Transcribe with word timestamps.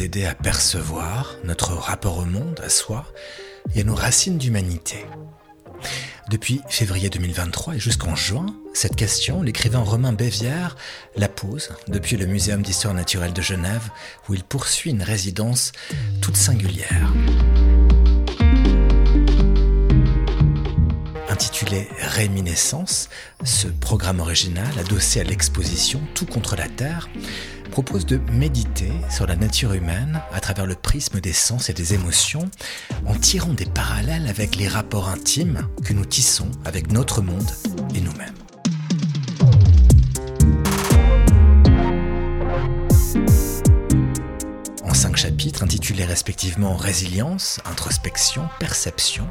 aider 0.00 0.26
à 0.26 0.34
percevoir 0.34 1.36
notre 1.44 1.72
rapport 1.72 2.18
au 2.18 2.24
monde, 2.24 2.60
à 2.62 2.68
soi 2.68 3.06
et 3.74 3.80
à 3.80 3.84
nos 3.84 3.94
racines 3.94 4.38
d'humanité 4.38 5.06
Depuis 6.30 6.60
février 6.68 7.08
2023 7.08 7.76
et 7.76 7.78
jusqu'en 7.78 8.14
juin, 8.14 8.46
cette 8.74 8.96
question, 8.96 9.42
l'écrivain 9.42 9.80
Romain 9.80 10.12
Bévière 10.12 10.76
la 11.16 11.28
pose 11.28 11.70
depuis 11.88 12.16
le 12.16 12.26
Muséum 12.26 12.62
d'histoire 12.62 12.94
naturelle 12.94 13.32
de 13.32 13.42
Genève 13.42 13.88
où 14.28 14.34
il 14.34 14.44
poursuit 14.44 14.90
une 14.90 15.02
résidence 15.02 15.72
toute 16.20 16.36
singulière. 16.36 17.12
Intitulé 21.36 21.86
Réminiscence, 21.98 23.10
ce 23.44 23.66
programme 23.66 24.20
original, 24.20 24.66
adossé 24.80 25.20
à 25.20 25.24
l'exposition 25.24 26.00
Tout 26.14 26.24
contre 26.24 26.56
la 26.56 26.66
Terre, 26.66 27.10
propose 27.70 28.06
de 28.06 28.18
méditer 28.32 28.90
sur 29.10 29.26
la 29.26 29.36
nature 29.36 29.74
humaine 29.74 30.22
à 30.32 30.40
travers 30.40 30.64
le 30.64 30.74
prisme 30.74 31.20
des 31.20 31.34
sens 31.34 31.68
et 31.68 31.74
des 31.74 31.92
émotions, 31.92 32.48
en 33.04 33.14
tirant 33.14 33.52
des 33.52 33.66
parallèles 33.66 34.28
avec 34.28 34.56
les 34.56 34.66
rapports 34.66 35.10
intimes 35.10 35.68
que 35.84 35.92
nous 35.92 36.06
tissons 36.06 36.50
avec 36.64 36.90
notre 36.90 37.20
monde 37.20 37.50
et 37.94 38.00
nous-mêmes. 38.00 38.35
Intitulés 45.62 46.04
respectivement 46.04 46.76
Résilience, 46.76 47.60
Introspection, 47.64 48.48
Perception, 48.58 49.28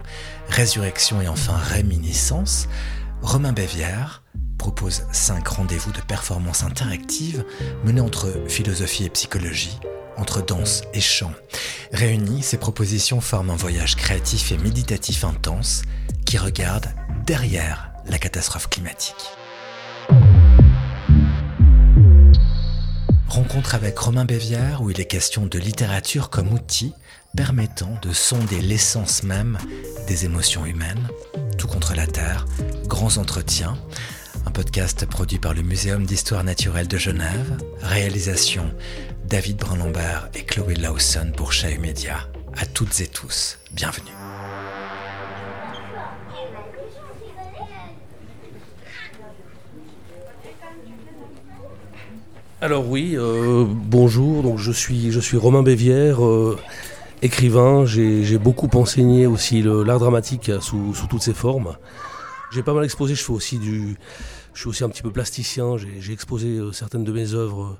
Résurrection 0.49 1.21
et 1.21 1.27
enfin 1.27 1.55
Réminiscence, 1.57 2.67
Romain 3.21 3.53
Bévière 3.53 4.23
propose 4.57 5.03
cinq 5.11 5.47
rendez-vous 5.47 5.91
de 5.91 6.01
performance 6.01 6.63
interactive 6.63 7.45
menés 7.83 8.01
entre 8.01 8.33
philosophie 8.47 9.05
et 9.05 9.09
psychologie, 9.09 9.79
entre 10.17 10.43
danse 10.43 10.83
et 10.93 11.01
chant. 11.01 11.33
Réunis, 11.91 12.43
ces 12.43 12.57
propositions 12.57 13.21
forment 13.21 13.51
un 13.51 13.55
voyage 13.55 13.95
créatif 13.95 14.51
et 14.51 14.57
méditatif 14.57 15.23
intense 15.23 15.83
qui 16.25 16.37
regarde 16.37 16.87
derrière 17.25 17.91
la 18.07 18.17
catastrophe 18.17 18.69
climatique. 18.69 19.29
Rencontre 23.35 23.75
avec 23.75 23.99
Romain 23.99 24.23
Bévière 24.23 24.81
où 24.81 24.91
il 24.91 25.01
est 25.01 25.05
question 25.05 25.45
de 25.45 25.59
littérature 25.59 26.29
comme 26.29 26.53
outil 26.53 26.93
permettant 27.35 27.99
de 28.01 28.13
sonder 28.13 28.61
l'essence 28.61 29.23
même 29.23 29.57
des 30.07 30.23
émotions 30.23 30.65
humaines, 30.65 31.05
tout 31.57 31.67
contre 31.67 31.95
la 31.95 32.07
Terre, 32.07 32.45
grands 32.87 33.17
entretiens, 33.17 33.77
un 34.45 34.51
podcast 34.51 35.05
produit 35.05 35.37
par 35.37 35.53
le 35.53 35.63
Muséum 35.63 36.05
d'histoire 36.05 36.45
naturelle 36.45 36.87
de 36.87 36.97
Genève, 36.97 37.57
réalisation 37.81 38.73
David 39.25 39.57
Brun-Lambert 39.57 40.29
et 40.33 40.45
Chloé 40.45 40.75
Lawson 40.75 41.33
pour 41.35 41.51
Chahut 41.51 41.77
Média. 41.77 42.29
À 42.55 42.65
toutes 42.65 43.01
et 43.01 43.07
tous, 43.07 43.57
bienvenue. 43.73 44.14
Alors 52.65 52.89
oui, 52.89 53.13
euh, 53.15 53.63
bonjour, 53.69 54.41
donc 54.41 54.57
je 54.57 54.71
suis, 54.71 55.11
je 55.11 55.19
suis 55.19 55.37
Romain 55.37 55.61
Bévière, 55.61 56.25
euh, 56.25 56.57
écrivain, 57.21 57.85
j'ai 57.85 58.39
beaucoup 58.39 58.67
enseigné 58.73 59.27
aussi 59.27 59.61
l'art 59.61 59.99
dramatique 59.99 60.51
sous, 60.61 60.95
toutes 61.07 61.21
ses 61.21 61.35
formes. 61.35 61.77
J'ai 62.51 62.63
pas 62.63 62.73
mal 62.73 62.83
exposé, 62.83 63.13
je 63.13 63.21
fais 63.21 63.33
aussi 63.33 63.59
du, 63.59 63.97
je 64.55 64.61
suis 64.61 64.67
aussi 64.67 64.83
un 64.83 64.89
petit 64.89 65.03
peu 65.03 65.11
plasticien, 65.11 65.77
j'ai 65.77 66.11
exposé 66.11 66.57
euh, 66.57 66.71
certaines 66.71 67.03
de 67.03 67.11
mes 67.11 67.35
œuvres 67.35 67.77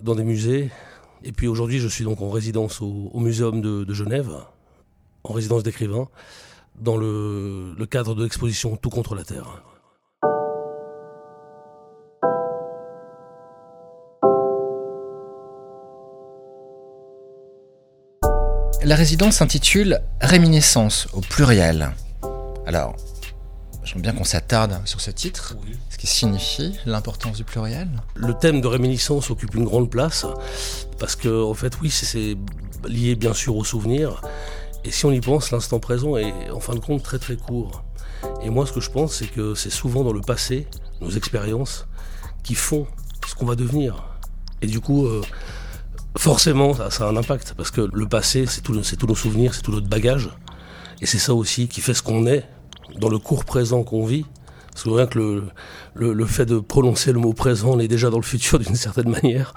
dans 0.00 0.14
des 0.14 0.24
musées. 0.24 0.70
Et 1.22 1.32
puis 1.32 1.46
aujourd'hui, 1.46 1.78
je 1.78 1.86
suis 1.86 2.04
donc 2.04 2.22
en 2.22 2.30
résidence 2.30 2.80
au, 2.80 3.20
Muséum 3.20 3.60
de, 3.60 3.92
Genève, 3.92 4.30
en 5.24 5.34
résidence 5.34 5.62
d'écrivain, 5.62 6.08
dans 6.80 6.96
le 6.96 7.84
cadre 7.90 8.14
de 8.14 8.22
l'exposition 8.22 8.78
Tout 8.78 8.88
contre 8.88 9.14
la 9.14 9.24
Terre. 9.24 9.60
La 18.86 18.94
résidence 18.94 19.38
s'intitule 19.38 20.00
Réminiscence 20.20 21.08
au 21.12 21.20
pluriel. 21.20 21.90
Alors, 22.66 22.94
J'aime 23.82 24.00
bien 24.00 24.12
qu'on 24.12 24.22
s'attarde 24.22 24.80
sur 24.84 25.00
ce 25.00 25.10
titre, 25.10 25.56
ce 25.90 25.98
qui 25.98 26.06
signifie 26.06 26.78
l'importance 26.86 27.38
du 27.38 27.42
pluriel. 27.42 27.88
Le 28.14 28.32
thème 28.32 28.60
de 28.60 28.68
réminiscence 28.68 29.28
occupe 29.28 29.56
une 29.56 29.64
grande 29.64 29.90
place, 29.90 30.24
parce 31.00 31.16
que, 31.16 31.42
en 31.42 31.54
fait, 31.54 31.80
oui, 31.80 31.90
c'est 31.90 32.36
lié 32.86 33.16
bien 33.16 33.34
sûr 33.34 33.56
au 33.56 33.64
souvenir. 33.64 34.22
Et 34.84 34.92
si 34.92 35.04
on 35.04 35.10
y 35.10 35.20
pense, 35.20 35.50
l'instant 35.50 35.80
présent 35.80 36.16
est 36.16 36.50
en 36.50 36.60
fin 36.60 36.74
de 36.76 36.80
compte 36.80 37.02
très 37.02 37.18
très 37.18 37.34
court. 37.34 37.82
Et 38.44 38.50
moi, 38.50 38.66
ce 38.66 38.72
que 38.72 38.80
je 38.80 38.90
pense, 38.90 39.14
c'est 39.14 39.26
que 39.26 39.56
c'est 39.56 39.70
souvent 39.70 40.04
dans 40.04 40.12
le 40.12 40.20
passé, 40.20 40.68
nos 41.00 41.10
expériences, 41.10 41.88
qui 42.44 42.54
font 42.54 42.86
ce 43.26 43.34
qu'on 43.34 43.46
va 43.46 43.56
devenir. 43.56 44.04
Et 44.62 44.68
du 44.68 44.78
coup, 44.78 45.06
euh, 45.06 45.22
forcément, 46.18 46.74
ça, 46.74 47.04
a 47.04 47.08
un 47.08 47.16
impact, 47.16 47.54
parce 47.56 47.70
que 47.70 47.88
le 47.92 48.08
passé, 48.08 48.46
c'est 48.46 48.60
tous 48.62 48.74
nos 48.74 49.14
souvenirs, 49.14 49.54
c'est 49.54 49.62
tout 49.62 49.72
notre 49.72 49.88
bagage. 49.88 50.30
Et 51.00 51.06
c'est 51.06 51.18
ça 51.18 51.34
aussi 51.34 51.68
qui 51.68 51.80
fait 51.80 51.94
ce 51.94 52.02
qu'on 52.02 52.26
est 52.26 52.44
dans 52.98 53.08
le 53.08 53.18
court 53.18 53.44
présent 53.44 53.82
qu'on 53.82 54.06
vit, 54.06 54.24
c'est 54.76 54.90
vrai 54.90 55.06
que 55.08 55.42
le, 55.94 56.26
fait 56.26 56.44
de 56.44 56.58
prononcer 56.58 57.12
le 57.12 57.18
mot 57.18 57.32
présent, 57.32 57.70
on 57.70 57.80
est 57.80 57.88
déjà 57.88 58.10
dans 58.10 58.18
le 58.18 58.22
futur 58.22 58.58
d'une 58.60 58.76
certaine 58.76 59.08
manière. 59.08 59.54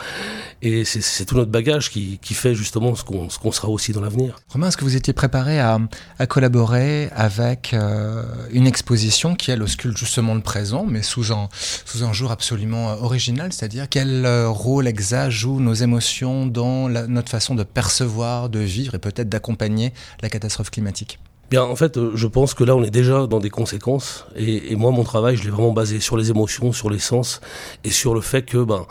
Et 0.62 0.86
c'est 0.86 1.26
tout 1.26 1.36
notre 1.36 1.52
bagage 1.52 1.90
qui, 1.90 2.20
fait 2.34 2.56
justement 2.56 2.96
ce 2.96 3.04
qu'on 3.04 3.52
sera 3.52 3.68
aussi 3.68 3.92
dans 3.92 4.02
l'avenir. 4.02 4.38
Romain, 4.50 4.70
est-ce 4.70 4.78
que 4.78 4.86
vous 4.86 4.96
étiez 4.96 5.14
préparé 5.14 5.60
à, 5.60 5.80
collaborer 6.28 7.10
avec 7.16 7.74
euh, 7.74 8.24
une 8.52 8.68
exposition 8.68 9.36
qui, 9.36 9.52
elle, 9.52 9.62
ausculte 9.62 9.98
justement 9.98 10.36
le 10.36 10.42
présent, 10.42 10.86
mais 10.88 11.02
sous 11.02 11.34
un, 11.34 12.14
jour 12.14 12.32
absolument 12.32 12.94
original? 13.02 13.52
C'est-à-dire 13.52 13.88
quel 13.90 14.26
euh, 14.26 14.50
rôle 14.50 14.88
exact 14.88 15.32
jouent 15.32 15.60
nos 15.60 15.74
émotions 15.74 16.46
dans 16.46 16.88
notre 16.90 17.30
façon 17.30 17.56
de 17.56 17.64
percevoir, 17.64 18.50
de 18.50 18.60
vivre 18.60 18.96
et 18.96 19.00
peut-être 19.00 19.30
d'accompagner 19.30 19.94
la 20.22 20.30
catastrophe 20.30 20.72
climatique? 20.72 21.20
Bien, 21.50 21.64
en 21.64 21.76
fait, 21.76 21.98
euh, 21.98 22.12
je 22.14 22.28
pense 22.28 22.54
que 22.54 22.64
là, 22.64 22.76
on 22.76 22.84
est 22.84 22.92
déjà 22.92 23.26
dans 23.26 23.40
des 23.40 23.50
conséquences. 23.50 24.26
Et, 24.36 24.72
et 24.72 24.76
moi, 24.76 24.92
mon 24.92 25.04
travail, 25.04 25.36
je 25.36 25.44
l'ai 25.44 25.50
vraiment 25.50 25.72
basé 25.72 26.00
sur 26.00 26.16
les 26.16 26.30
émotions, 26.30 26.72
sur 26.74 26.92
les 26.92 27.00
sens, 27.00 27.42
et 27.84 27.90
sur 27.90 28.14
le 28.14 28.22
fait 28.22 28.44
que, 28.44 28.64
ben, 28.64 28.86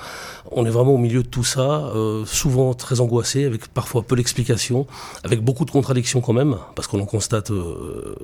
on 0.50 0.66
est 0.66 0.70
vraiment 0.70 0.94
au 0.94 0.98
milieu 0.98 1.22
de 1.22 1.28
tout 1.28 1.44
ça, 1.44 1.92
euh, 1.94 2.24
souvent 2.26 2.74
très 2.74 3.00
angoissé, 3.00 3.44
avec 3.44 3.69
parfois 3.69 4.02
peu 4.02 4.16
d'explications, 4.16 4.88
avec 5.22 5.41
beaucoup 5.41 5.64
de 5.64 5.70
contradictions 5.70 6.20
quand 6.20 6.32
même, 6.32 6.56
parce 6.74 6.88
qu'on 6.88 7.00
en 7.00 7.06
constate 7.06 7.52
euh, 7.52 8.16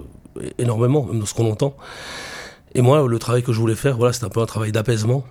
énormément, 0.59 1.05
même 1.05 1.21
dans 1.21 1.27
ce 1.27 1.35
qu'on 1.35 1.49
entend. 1.49 1.77
Et 2.75 2.83
moi, 2.83 3.07
le 3.07 3.19
travail 3.21 3.45
que 3.45 3.53
je 3.53 3.61
voulais 3.61 3.77
faire, 3.77 3.97
voilà, 3.97 4.13
c'est 4.13 4.25
un 4.25 4.31
peu 4.31 4.41
un 4.41 4.47
travail 4.47 4.73
d'apaisement. 4.73 5.25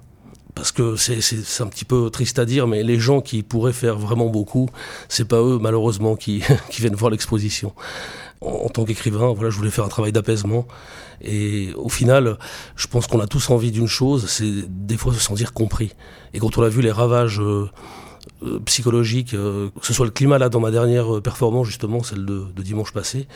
Parce 0.55 0.71
que 0.71 0.95
c'est 0.95 1.63
un 1.63 1.67
petit 1.67 1.83
peu 1.83 2.11
triste 2.11 2.37
à 2.37 2.45
dire, 2.45 2.67
mais 2.67 2.83
les 2.83 2.99
gens 2.99 3.21
qui 3.21 3.41
pourraient 3.41 3.73
faire 3.73 3.97
vraiment 3.97 4.27
beaucoup, 4.27 4.69
c'est 5.09 5.27
pas 5.27 5.41
eux, 5.41 5.57
malheureusement, 5.59 6.15
qui, 6.15 6.43
qui 6.69 6.79
viennent 6.81 6.95
voir 6.95 7.09
l'exposition 7.09 7.73
en, 8.43 8.69
tant 8.69 8.85
qu'écrivain, 8.85 9.33
voilà, 9.33 9.49
je 9.49 9.57
voulais 9.57 9.71
faire 9.71 9.85
un 9.85 9.89
travail 9.89 10.11
d'apaisement. 10.11 10.67
Et 11.21 11.71
au 11.75 11.89
final, 11.89 12.37
je 12.75 12.87
pense 12.87 13.07
qu'on 13.07 13.19
a 13.19 13.27
tous 13.27 13.49
envie 13.49 13.71
d'une 13.71 13.87
chose, 13.87 14.27
c'est 14.27 14.65
des 14.67 14.97
fois 14.97 15.13
se 15.13 15.19
sentir 15.19 15.53
compris. 15.53 15.93
Et 16.33 16.39
quand 16.39 16.57
on 16.57 16.63
a 16.63 16.69
vu 16.69 16.81
les 16.81 16.91
ravages 16.91 17.39
euh, 17.39 17.69
euh, 18.43 18.59
psychologiques, 18.65 19.33
euh, 19.33 19.69
que 19.79 19.85
ce 19.85 19.93
soit 19.93 20.05
le 20.05 20.11
climat 20.11 20.37
là 20.37 20.49
dans 20.49 20.59
ma 20.59 20.71
dernière 20.71 21.21
performance 21.21 21.67
justement, 21.67 22.03
celle 22.03 22.25
de, 22.25 22.45
dimanche 22.57 22.91
passé, 22.91 23.27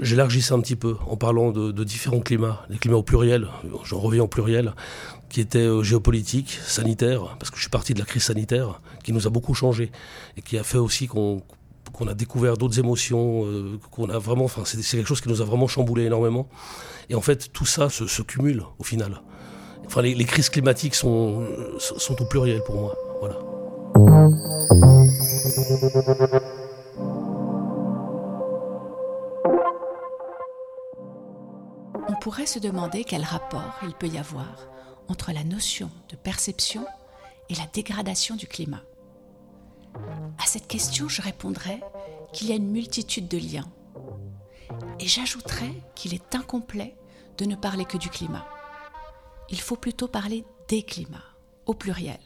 j'élargissais 0.00 0.54
un 0.54 0.60
petit 0.60 0.76
peu 0.76 0.96
en 1.08 1.16
parlant 1.16 1.50
de, 1.50 1.84
différents 1.84 2.20
climats, 2.20 2.64
les 2.70 2.78
climats 2.78 2.98
au 2.98 3.02
pluriel, 3.02 3.48
j'en 3.84 3.98
reviens 3.98 4.22
au 4.22 4.28
pluriel, 4.28 4.74
qui 5.28 5.40
étaient 5.40 5.68
géopolitiques, 5.82 6.58
sanitaires, 6.64 7.36
parce 7.38 7.50
que 7.50 7.56
je 7.56 7.62
suis 7.62 7.70
parti 7.70 7.94
de 7.94 7.98
la 7.98 8.04
crise 8.04 8.24
sanitaire, 8.24 8.80
qui 9.02 9.12
nous 9.12 9.26
a 9.26 9.30
beaucoup 9.30 9.54
changé 9.54 9.90
et 10.36 10.42
qui 10.42 10.58
a 10.58 10.62
fait 10.62 10.78
aussi 10.78 11.08
qu'on 11.08 11.42
qu'on 11.92 12.06
a 12.08 12.14
découvert 12.14 12.56
d'autres 12.56 12.78
émotions, 12.78 13.44
euh, 13.44 13.78
qu'on 13.90 14.08
a 14.10 14.18
vraiment, 14.18 14.44
enfin, 14.44 14.62
c'est 14.64 14.78
quelque 14.78 15.06
chose 15.06 15.20
qui 15.20 15.28
nous 15.28 15.40
a 15.40 15.44
vraiment 15.44 15.68
chamboulé 15.68 16.04
énormément. 16.04 16.48
Et 17.08 17.14
en 17.14 17.20
fait, 17.20 17.52
tout 17.52 17.66
ça 17.66 17.88
se, 17.90 18.22
cumule 18.22 18.62
au 18.78 18.84
final. 18.84 19.22
Enfin, 19.86 20.02
les, 20.02 20.24
crises 20.24 20.48
climatiques 20.48 20.94
sont, 20.94 21.44
sont 21.78 22.22
au 22.22 22.24
pluriel 22.24 22.62
pour 22.64 22.76
moi. 22.76 22.96
Voilà. 23.20 23.38
On 32.08 32.14
pourrait 32.22 32.46
se 32.46 32.58
demander 32.58 33.04
quel 33.04 33.22
rapport 33.22 33.78
il 33.82 33.94
peut 33.94 34.06
y 34.06 34.18
avoir 34.18 34.68
entre 35.08 35.32
la 35.32 35.42
notion 35.42 35.90
de 36.10 36.16
perception 36.16 36.86
et 37.48 37.54
la 37.54 37.66
dégradation 37.72 38.36
du 38.36 38.46
climat. 38.46 38.82
À 40.38 40.46
cette 40.46 40.66
question, 40.68 41.08
je 41.08 41.22
répondrai 41.22 41.80
qu'il 42.32 42.48
y 42.48 42.52
a 42.52 42.56
une 42.56 42.70
multitude 42.70 43.28
de 43.28 43.38
liens. 43.38 43.70
Et 44.98 45.06
j'ajouterai 45.06 45.82
qu'il 45.94 46.14
est 46.14 46.34
incomplet 46.34 46.96
de 47.38 47.44
ne 47.44 47.56
parler 47.56 47.84
que 47.84 47.98
du 47.98 48.08
climat. 48.08 48.46
Il 49.48 49.60
faut 49.60 49.76
plutôt 49.76 50.08
parler 50.08 50.44
des 50.68 50.82
climats, 50.82 51.24
au 51.66 51.74
pluriel. 51.74 52.20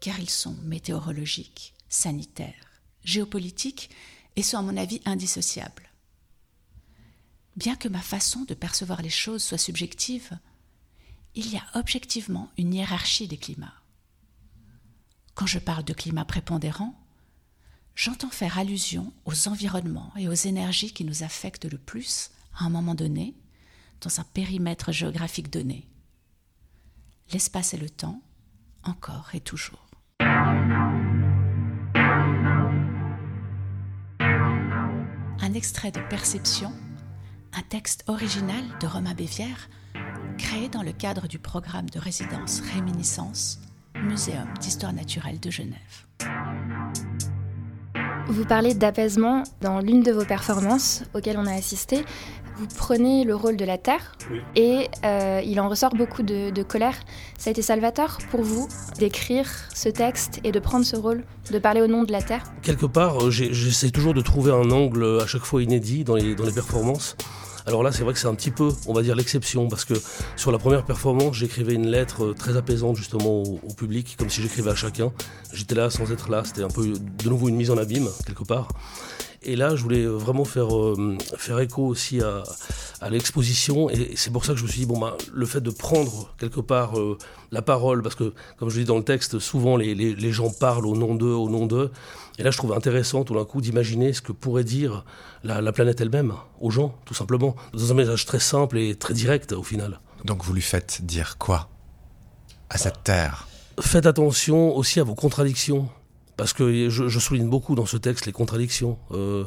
car 0.00 0.20
ils 0.20 0.30
sont 0.30 0.54
météorologiques, 0.62 1.74
sanitaires, 1.88 2.80
géopolitiques 3.02 3.90
et 4.36 4.42
sont 4.42 4.58
à 4.58 4.62
mon 4.62 4.76
avis 4.76 5.00
indissociables. 5.04 5.90
Bien 7.56 7.76
que 7.76 7.88
ma 7.88 8.02
façon 8.02 8.44
de 8.44 8.54
percevoir 8.54 9.02
les 9.02 9.10
choses 9.10 9.42
soit 9.42 9.58
subjective, 9.58 10.38
il 11.34 11.50
y 11.50 11.56
a 11.56 11.64
objectivement 11.74 12.50
une 12.58 12.74
hiérarchie 12.74 13.28
des 13.28 13.38
climats. 13.38 13.74
Quand 15.36 15.46
je 15.46 15.58
parle 15.58 15.84
de 15.84 15.92
climat 15.92 16.24
prépondérant, 16.24 16.98
j'entends 17.94 18.30
faire 18.30 18.58
allusion 18.58 19.12
aux 19.26 19.48
environnements 19.48 20.10
et 20.16 20.28
aux 20.28 20.32
énergies 20.32 20.94
qui 20.94 21.04
nous 21.04 21.22
affectent 21.24 21.70
le 21.70 21.76
plus 21.76 22.30
à 22.58 22.64
un 22.64 22.70
moment 22.70 22.94
donné, 22.94 23.34
dans 24.00 24.18
un 24.18 24.24
périmètre 24.24 24.92
géographique 24.92 25.50
donné. 25.50 25.86
L'espace 27.32 27.74
et 27.74 27.76
le 27.76 27.90
temps, 27.90 28.22
encore 28.82 29.28
et 29.34 29.40
toujours. 29.40 29.86
Un 35.40 35.52
extrait 35.52 35.92
de 35.92 36.00
Perception, 36.08 36.72
un 37.52 37.62
texte 37.62 38.04
original 38.06 38.64
de 38.80 38.86
Romain 38.86 39.12
Bévière, 39.12 39.68
créé 40.38 40.70
dans 40.70 40.82
le 40.82 40.92
cadre 40.92 41.28
du 41.28 41.38
programme 41.38 41.90
de 41.90 41.98
résidence 41.98 42.60
Réminiscence, 42.72 43.60
Muséum 44.02 44.46
d'histoire 44.60 44.92
naturelle 44.92 45.40
de 45.40 45.50
Genève. 45.50 45.76
Vous 48.28 48.44
parlez 48.44 48.74
d'apaisement 48.74 49.44
dans 49.60 49.78
l'une 49.78 50.02
de 50.02 50.12
vos 50.12 50.24
performances 50.24 51.04
auxquelles 51.14 51.38
on 51.38 51.46
a 51.46 51.52
assisté. 51.52 52.04
Vous 52.56 52.66
prenez 52.76 53.24
le 53.24 53.34
rôle 53.34 53.56
de 53.56 53.64
la 53.64 53.78
Terre 53.78 54.16
et 54.56 54.88
euh, 55.04 55.42
il 55.44 55.60
en 55.60 55.68
ressort 55.68 55.94
beaucoup 55.94 56.22
de, 56.22 56.50
de, 56.50 56.62
colère. 56.62 56.96
Ça 57.38 57.50
a 57.50 57.52
été 57.52 57.62
salvateur 57.62 58.18
pour 58.30 58.42
vous 58.42 58.66
d'écrire 58.98 59.46
ce 59.74 59.90
texte 59.90 60.40
et 60.42 60.52
de 60.52 60.58
prendre 60.58 60.84
ce 60.84 60.96
rôle, 60.96 61.24
de 61.52 61.58
parler 61.58 61.82
au 61.82 61.86
nom 61.86 62.02
de 62.02 62.12
la 62.12 62.22
Terre? 62.22 62.42
Quelque 62.62 62.86
part, 62.86 63.26
euh, 63.26 63.30
j'essaie 63.30 63.90
toujours 63.90 64.14
de 64.14 64.22
trouver 64.22 64.52
un 64.52 64.70
angle 64.70 65.20
à 65.22 65.26
chaque 65.26 65.44
fois 65.44 65.62
inédit 65.62 66.02
dans 66.02 66.16
les, 66.16 66.34
dans 66.34 66.44
les 66.44 66.52
performances. 66.52 67.16
Alors 67.66 67.82
là, 67.82 67.90
c'est 67.90 68.04
vrai 68.04 68.12
que 68.12 68.18
c'est 68.20 68.28
un 68.28 68.34
petit 68.34 68.52
peu, 68.52 68.68
on 68.86 68.92
va 68.92 69.02
dire, 69.02 69.16
l'exception, 69.16 69.66
parce 69.66 69.84
que 69.84 69.94
sur 70.36 70.52
la 70.52 70.58
première 70.58 70.84
performance, 70.84 71.34
j'écrivais 71.34 71.74
une 71.74 71.88
lettre 71.88 72.26
euh, 72.26 72.32
très 72.32 72.56
apaisante 72.56 72.96
justement 72.96 73.42
au, 73.42 73.60
au 73.60 73.74
public, 73.74 74.14
comme 74.16 74.30
si 74.30 74.40
j'écrivais 74.40 74.70
à 74.70 74.76
chacun. 74.76 75.12
J'étais 75.52 75.74
là 75.74 75.90
sans 75.90 76.12
être 76.12 76.30
là, 76.30 76.42
c'était 76.44 76.62
un 76.62 76.68
peu 76.68 76.92
de 76.92 77.28
nouveau 77.28 77.48
une 77.48 77.56
mise 77.56 77.72
en 77.72 77.76
abîme, 77.76 78.08
quelque 78.24 78.44
part. 78.44 78.68
Et 79.48 79.54
là, 79.54 79.76
je 79.76 79.82
voulais 79.82 80.04
vraiment 80.04 80.44
faire, 80.44 80.76
euh, 80.76 81.16
faire 81.36 81.60
écho 81.60 81.86
aussi 81.86 82.20
à, 82.20 82.42
à 83.00 83.10
l'exposition. 83.10 83.88
Et 83.88 84.16
c'est 84.16 84.32
pour 84.32 84.44
ça 84.44 84.54
que 84.54 84.58
je 84.58 84.64
me 84.64 84.68
suis 84.68 84.80
dit, 84.80 84.86
bon, 84.86 84.98
bah, 84.98 85.16
le 85.32 85.46
fait 85.46 85.60
de 85.60 85.70
prendre 85.70 86.34
quelque 86.36 86.58
part 86.58 86.98
euh, 86.98 87.16
la 87.52 87.62
parole, 87.62 88.02
parce 88.02 88.16
que, 88.16 88.34
comme 88.58 88.70
je 88.70 88.80
dis 88.80 88.84
dans 88.84 88.96
le 88.96 89.04
texte, 89.04 89.38
souvent 89.38 89.76
les, 89.76 89.94
les, 89.94 90.16
les 90.16 90.32
gens 90.32 90.50
parlent 90.50 90.84
au 90.84 90.96
nom 90.96 91.14
d'eux, 91.14 91.32
au 91.32 91.48
nom 91.48 91.66
d'eux. 91.66 91.92
Et 92.38 92.42
là, 92.42 92.50
je 92.50 92.58
trouve 92.58 92.72
intéressant 92.72 93.22
tout 93.22 93.34
d'un 93.34 93.44
coup 93.44 93.60
d'imaginer 93.60 94.12
ce 94.12 94.20
que 94.20 94.32
pourrait 94.32 94.64
dire 94.64 95.04
la, 95.44 95.60
la 95.60 95.70
planète 95.70 96.00
elle-même 96.00 96.34
aux 96.60 96.70
gens, 96.70 96.96
tout 97.04 97.14
simplement, 97.14 97.54
dans 97.72 97.92
un 97.92 97.94
message 97.94 98.26
très 98.26 98.40
simple 98.40 98.76
et 98.78 98.96
très 98.96 99.14
direct 99.14 99.52
au 99.52 99.62
final. 99.62 100.00
Donc 100.24 100.44
vous 100.44 100.54
lui 100.54 100.62
faites 100.62 101.02
dire 101.04 101.38
quoi 101.38 101.68
à 102.68 102.78
cette 102.78 103.04
terre? 103.04 103.46
Faites 103.78 104.06
attention 104.06 104.74
aussi 104.74 104.98
à 104.98 105.04
vos 105.04 105.14
contradictions 105.14 105.88
parce 106.36 106.52
que 106.52 106.88
je, 106.88 107.18
souligne 107.18 107.48
beaucoup 107.48 107.74
dans 107.74 107.86
ce 107.86 107.96
texte 107.96 108.26
les 108.26 108.32
contradictions. 108.32 108.98
Euh, 109.12 109.44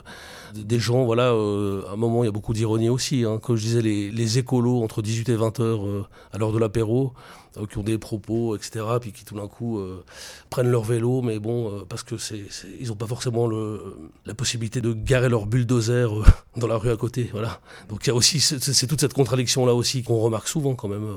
des 0.56 0.80
gens, 0.80 1.06
voilà, 1.06 1.32
euh, 1.34 1.84
à 1.88 1.94
un 1.94 1.96
moment, 1.96 2.24
il 2.24 2.28
y 2.28 2.30
a 2.30 2.32
beaucoup 2.32 2.54
d'ironie 2.54 2.90
aussi. 2.90 3.24
Hein. 3.24 3.40
Comme 3.42 3.56
je 3.56 3.62
disais, 3.62 3.82
les, 3.82 4.38
écolos 4.38 4.84
entre 4.84 5.02
18 5.02 5.30
et 5.30 5.36
20 5.36 5.60
heures 5.60 5.86
euh, 5.86 6.06
à 6.34 6.38
l'heure 6.38 6.52
de 6.52 6.60
l'apéro, 6.60 7.14
euh, 7.58 7.66
qui 7.66 7.80
ont 7.80 7.84
des 7.84 7.98
propos, 7.98 8.56
etc., 8.56 8.86
puis 9.02 9.12
qui 9.12 9.26
tout 9.26 9.36
d'un 9.36 9.48
coup 9.48 9.80
euh, 9.80 10.04
prennent 10.52 10.70
leur 10.70 10.84
vélo, 10.84 11.24
mais 11.24 11.40
bon, 11.40 11.72
euh, 11.72 11.86
parce 11.88 12.04
que 12.04 12.18
c'est, 12.18 12.44
ils 12.80 12.90
n'ont 12.90 12.96
pas 12.96 13.08
forcément 13.08 13.48
le, 13.48 13.98
la 14.28 14.36
possibilité 14.36 14.82
de 14.82 14.94
garer 14.94 15.30
leur 15.30 15.48
bulldozer 15.48 16.10
dans 16.58 16.68
la 16.68 16.78
rue 16.78 16.92
à 16.92 16.96
côté. 16.96 17.30
Voilà. 17.32 17.60
Donc 17.90 18.06
il 18.06 18.10
y 18.10 18.12
a 18.12 18.16
aussi, 18.16 18.40
c'est, 18.40 18.88
toute 18.88 19.00
cette 19.00 19.14
contradiction-là 19.14 19.74
aussi 19.74 20.04
qu'on 20.04 20.20
remarque 20.20 20.48
souvent 20.48 20.76
quand 20.76 20.90
même. 20.90 21.08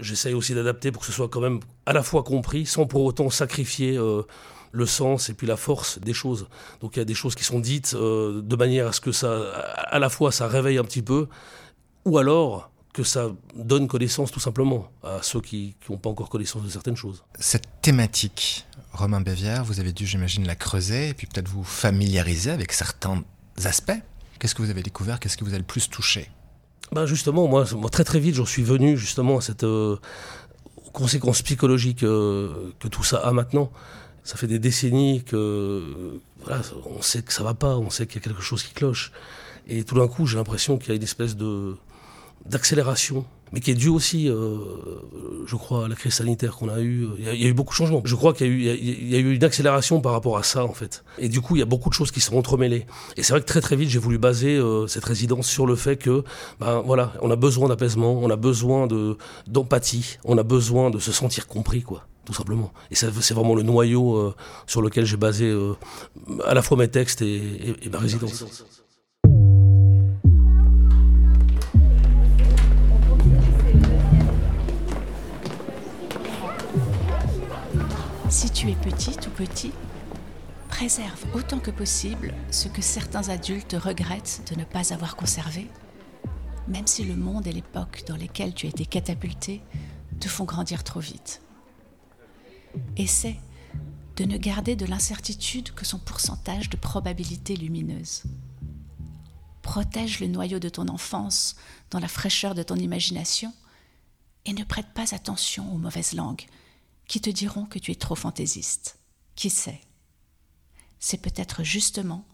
J'essaye 0.00 0.34
aussi 0.34 0.54
d'adapter 0.54 0.92
pour 0.92 1.00
que 1.00 1.06
ce 1.06 1.12
soit 1.12 1.28
quand 1.28 1.40
même 1.40 1.58
à 1.84 1.92
la 1.92 2.04
fois 2.04 2.22
compris, 2.22 2.64
sans 2.64 2.86
pour 2.86 3.02
autant 3.04 3.28
sacrifier 3.28 3.98
le 4.72 4.86
sens 4.86 5.28
et 5.28 5.34
puis 5.34 5.46
la 5.46 5.56
force 5.56 5.98
des 5.98 6.12
choses. 6.12 6.46
Donc 6.80 6.96
il 6.96 7.00
y 7.00 7.02
a 7.02 7.04
des 7.04 7.14
choses 7.14 7.34
qui 7.34 7.44
sont 7.44 7.60
dites 7.60 7.94
euh, 7.94 8.40
de 8.42 8.56
manière 8.56 8.88
à 8.88 8.92
ce 8.92 9.00
que 9.00 9.12
ça, 9.12 9.52
à 9.76 9.98
la 9.98 10.08
fois 10.08 10.32
ça 10.32 10.46
réveille 10.46 10.78
un 10.78 10.84
petit 10.84 11.02
peu, 11.02 11.28
ou 12.04 12.18
alors 12.18 12.70
que 12.92 13.02
ça 13.04 13.30
donne 13.54 13.86
connaissance 13.86 14.30
tout 14.32 14.40
simplement 14.40 14.90
à 15.02 15.18
ceux 15.22 15.40
qui 15.40 15.76
n'ont 15.88 15.96
pas 15.96 16.10
encore 16.10 16.28
connaissance 16.28 16.62
de 16.62 16.68
certaines 16.68 16.96
choses. 16.96 17.22
Cette 17.38 17.68
thématique, 17.82 18.66
Romain 18.92 19.20
Bévière, 19.20 19.64
vous 19.64 19.78
avez 19.78 19.92
dû, 19.92 20.06
j'imagine, 20.06 20.46
la 20.46 20.56
creuser 20.56 21.10
et 21.10 21.14
puis 21.14 21.26
peut-être 21.26 21.48
vous 21.48 21.62
familiariser 21.62 22.50
avec 22.50 22.72
certains 22.72 23.22
aspects. 23.64 23.92
Qu'est-ce 24.38 24.54
que 24.54 24.62
vous 24.62 24.70
avez 24.70 24.82
découvert? 24.82 25.20
Qu'est-ce 25.20 25.36
qui 25.36 25.44
vous 25.44 25.54
a 25.54 25.58
le 25.58 25.64
plus 25.64 25.88
touché? 25.88 26.30
Ben 26.92 27.06
justement, 27.06 27.46
moi, 27.46 27.64
moi, 27.76 27.90
très 27.90 28.04
très 28.04 28.18
vite, 28.18 28.34
j'en 28.34 28.46
suis 28.46 28.64
venu 28.64 28.96
justement 28.96 29.38
à 29.38 29.40
cette 29.40 29.62
euh, 29.62 29.96
conséquence 30.92 31.42
psychologique 31.42 32.02
euh, 32.02 32.72
que 32.80 32.88
tout 32.88 33.04
ça 33.04 33.18
a 33.18 33.32
maintenant. 33.32 33.70
Ça 34.24 34.36
fait 34.36 34.46
des 34.46 34.58
décennies 34.58 35.22
que 35.24 36.20
voilà, 36.44 36.62
on 36.86 37.02
sait 37.02 37.22
que 37.22 37.32
ça 37.32 37.42
va 37.42 37.54
pas, 37.54 37.76
on 37.76 37.90
sait 37.90 38.06
qu'il 38.06 38.16
y 38.16 38.18
a 38.18 38.28
quelque 38.28 38.42
chose 38.42 38.62
qui 38.62 38.74
cloche. 38.74 39.12
Et 39.68 39.84
tout 39.84 39.94
d'un 39.94 40.08
coup, 40.08 40.26
j'ai 40.26 40.36
l'impression 40.36 40.78
qu'il 40.78 40.90
y 40.90 40.92
a 40.92 40.96
une 40.96 41.02
espèce 41.02 41.36
de 41.36 41.76
d'accélération, 42.46 43.26
mais 43.52 43.60
qui 43.60 43.70
est 43.70 43.74
due 43.74 43.88
aussi, 43.88 44.28
euh, 44.28 44.58
je 45.46 45.56
crois, 45.56 45.84
à 45.84 45.88
la 45.88 45.94
crise 45.94 46.14
sanitaire 46.14 46.56
qu'on 46.56 46.68
a 46.68 46.80
eue. 46.80 47.08
Il 47.18 47.24
y, 47.24 47.44
a 47.44 47.48
eu 47.48 47.52
beaucoup 47.52 47.72
de 47.72 47.76
changements. 47.76 48.00
Je 48.04 48.14
crois 48.14 48.32
qu'il 48.32 48.60
y, 48.60 49.10
y, 49.10 49.16
a 49.16 49.18
eu 49.18 49.34
une 49.34 49.44
accélération 49.44 50.00
par 50.00 50.12
rapport 50.12 50.38
à 50.38 50.42
ça, 50.42 50.64
en 50.64 50.72
fait. 50.72 51.04
Et 51.18 51.28
du 51.28 51.40
coup, 51.40 51.56
il 51.56 51.58
y 51.58 51.62
a 51.62 51.66
beaucoup 51.66 51.88
de 51.88 51.94
choses 51.94 52.10
qui 52.10 52.20
sont 52.20 52.36
entremêlées. 52.36 52.86
Et 53.16 53.22
c'est 53.22 53.32
vrai 53.32 53.40
que 53.40 53.46
très 53.46 53.60
très 53.60 53.76
vite, 53.76 53.90
j'ai 53.90 53.98
voulu 53.98 54.18
baser 54.18 54.56
euh, 54.56 54.86
cette 54.86 55.04
résidence 55.04 55.48
sur 55.48 55.66
le 55.66 55.74
fait 55.74 55.96
que, 55.96 56.24
ben 56.60 56.80
voilà, 56.80 57.12
on 57.20 57.30
a 57.30 57.36
besoin 57.36 57.68
d'apaisement, 57.68 58.12
on 58.12 58.30
a 58.30 58.36
besoin 58.36 58.86
de 58.86 59.18
d'empathie, 59.46 60.18
on 60.24 60.38
a 60.38 60.42
besoin 60.42 60.90
de 60.90 60.98
se 60.98 61.12
sentir 61.12 61.46
compris, 61.46 61.82
quoi 61.82 62.06
tout 62.30 62.36
simplement. 62.36 62.72
Et 62.92 62.94
c'est 62.94 63.34
vraiment 63.34 63.56
le 63.56 63.64
noyau 63.64 64.14
euh, 64.14 64.36
sur 64.68 64.82
lequel 64.82 65.04
j'ai 65.04 65.16
basé 65.16 65.46
euh, 65.46 65.74
à 66.46 66.54
la 66.54 66.62
fois 66.62 66.76
mes 66.76 66.86
textes 66.86 67.22
et, 67.22 67.76
ma 67.90 67.98
résidence. 67.98 68.44
Si 78.28 78.50
tu 78.50 78.70
es 78.70 78.76
petite 78.76 79.26
ou 79.26 79.30
petit, 79.30 79.72
préserve 80.68 81.24
autant 81.34 81.58
que 81.58 81.72
possible 81.72 82.32
ce 82.52 82.68
que 82.68 82.80
certains 82.80 83.28
adultes 83.28 83.74
regrettent 83.76 84.48
de 84.52 84.56
ne 84.56 84.64
pas 84.64 84.92
avoir 84.92 85.16
conservé, 85.16 85.66
même 86.68 86.86
si 86.86 87.02
le 87.02 87.16
monde 87.16 87.48
et 87.48 87.52
l'époque 87.52 88.04
dans 88.06 88.14
lesquels 88.14 88.54
tu 88.54 88.66
as 88.66 88.68
été 88.68 88.86
catapulté 88.86 89.62
te 90.20 90.28
font 90.28 90.44
grandir 90.44 90.84
trop 90.84 91.00
vite. 91.00 91.42
Essaie 92.96 93.40
de 94.16 94.24
ne 94.24 94.36
garder 94.36 94.76
de 94.76 94.84
l'incertitude 94.86 95.72
que 95.72 95.86
son 95.86 95.98
pourcentage 95.98 96.68
de 96.68 96.76
probabilité 96.76 97.56
lumineuse. 97.56 98.24
Protège 99.62 100.20
le 100.20 100.26
noyau 100.26 100.58
de 100.58 100.68
ton 100.68 100.88
enfance 100.88 101.56
dans 101.90 102.00
la 102.00 102.08
fraîcheur 102.08 102.54
de 102.54 102.62
ton 102.62 102.76
imagination 102.76 103.52
et 104.44 104.52
ne 104.52 104.64
prête 104.64 104.92
pas 104.94 105.14
attention 105.14 105.72
aux 105.72 105.78
mauvaises 105.78 106.12
langues 106.12 106.46
qui 107.06 107.20
te 107.20 107.30
diront 107.30 107.66
que 107.66 107.78
tu 107.78 107.90
es 107.90 107.96
trop 107.96 108.14
fantaisiste. 108.14 108.98
Qui 109.36 109.50
sait? 109.50 109.80
C'est 110.98 111.22
peut-être 111.22 111.64
justement 111.64 112.26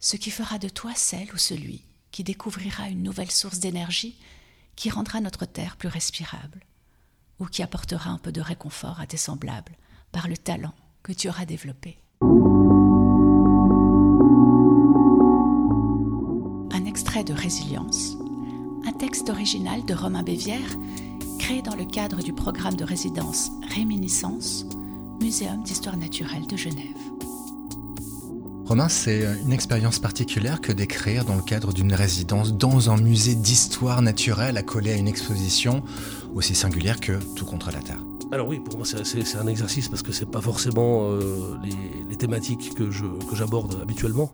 ce 0.00 0.16
qui 0.16 0.30
fera 0.30 0.58
de 0.58 0.68
toi 0.68 0.92
celle 0.94 1.32
ou 1.32 1.38
celui 1.38 1.82
qui 2.12 2.24
découvrira 2.24 2.88
une 2.88 3.02
nouvelle 3.02 3.30
source 3.30 3.58
d'énergie 3.58 4.16
qui 4.76 4.90
rendra 4.90 5.20
notre 5.20 5.44
terre 5.44 5.76
plus 5.76 5.88
respirable 5.88 6.60
ou 7.38 7.46
qui 7.46 7.62
apportera 7.62 8.10
un 8.10 8.18
peu 8.18 8.32
de 8.32 8.40
réconfort 8.40 9.00
à 9.00 9.06
tes 9.06 9.16
semblables 9.16 9.76
par 10.12 10.28
le 10.28 10.36
talent 10.36 10.74
que 11.02 11.12
tu 11.12 11.28
auras 11.28 11.44
développé. 11.44 11.98
Un 16.72 16.84
extrait 16.86 17.24
de 17.24 17.32
Résilience, 17.32 18.16
un 18.86 18.92
texte 18.92 19.28
original 19.30 19.84
de 19.84 19.94
Romain 19.94 20.22
Bévière, 20.22 20.76
créé 21.38 21.62
dans 21.62 21.74
le 21.74 21.84
cadre 21.84 22.22
du 22.22 22.32
programme 22.32 22.76
de 22.76 22.84
résidence 22.84 23.50
Réminiscence, 23.74 24.64
Muséum 25.20 25.62
d'histoire 25.62 25.96
naturelle 25.96 26.46
de 26.46 26.56
Genève. 26.56 27.21
Romain, 28.72 28.88
c'est 28.88 29.22
une 29.44 29.52
expérience 29.52 29.98
particulière 29.98 30.62
que 30.62 30.72
d'écrire 30.72 31.26
dans 31.26 31.36
le 31.36 31.42
cadre 31.42 31.74
d'une 31.74 31.92
résidence 31.92 32.54
dans 32.54 32.88
un 32.88 32.96
musée 32.96 33.34
d'histoire 33.34 34.00
naturelle 34.00 34.56
accolé 34.56 34.92
à 34.92 34.96
une 34.96 35.08
exposition 35.08 35.82
aussi 36.34 36.54
singulière 36.54 36.98
que 36.98 37.18
Tout 37.36 37.44
contre 37.44 37.70
la 37.70 37.80
Terre. 37.80 38.02
Alors 38.32 38.48
oui, 38.48 38.60
pour 38.60 38.78
moi 38.78 38.86
c'est 38.86 39.36
un 39.36 39.46
exercice 39.46 39.90
parce 39.90 40.00
que 40.00 40.10
c'est 40.10 40.24
pas 40.24 40.40
forcément 40.40 41.10
euh, 41.10 41.54
les, 42.08 42.16
thématiques 42.16 42.74
que 42.74 42.90
j'aborde 43.34 43.78
habituellement, 43.82 44.32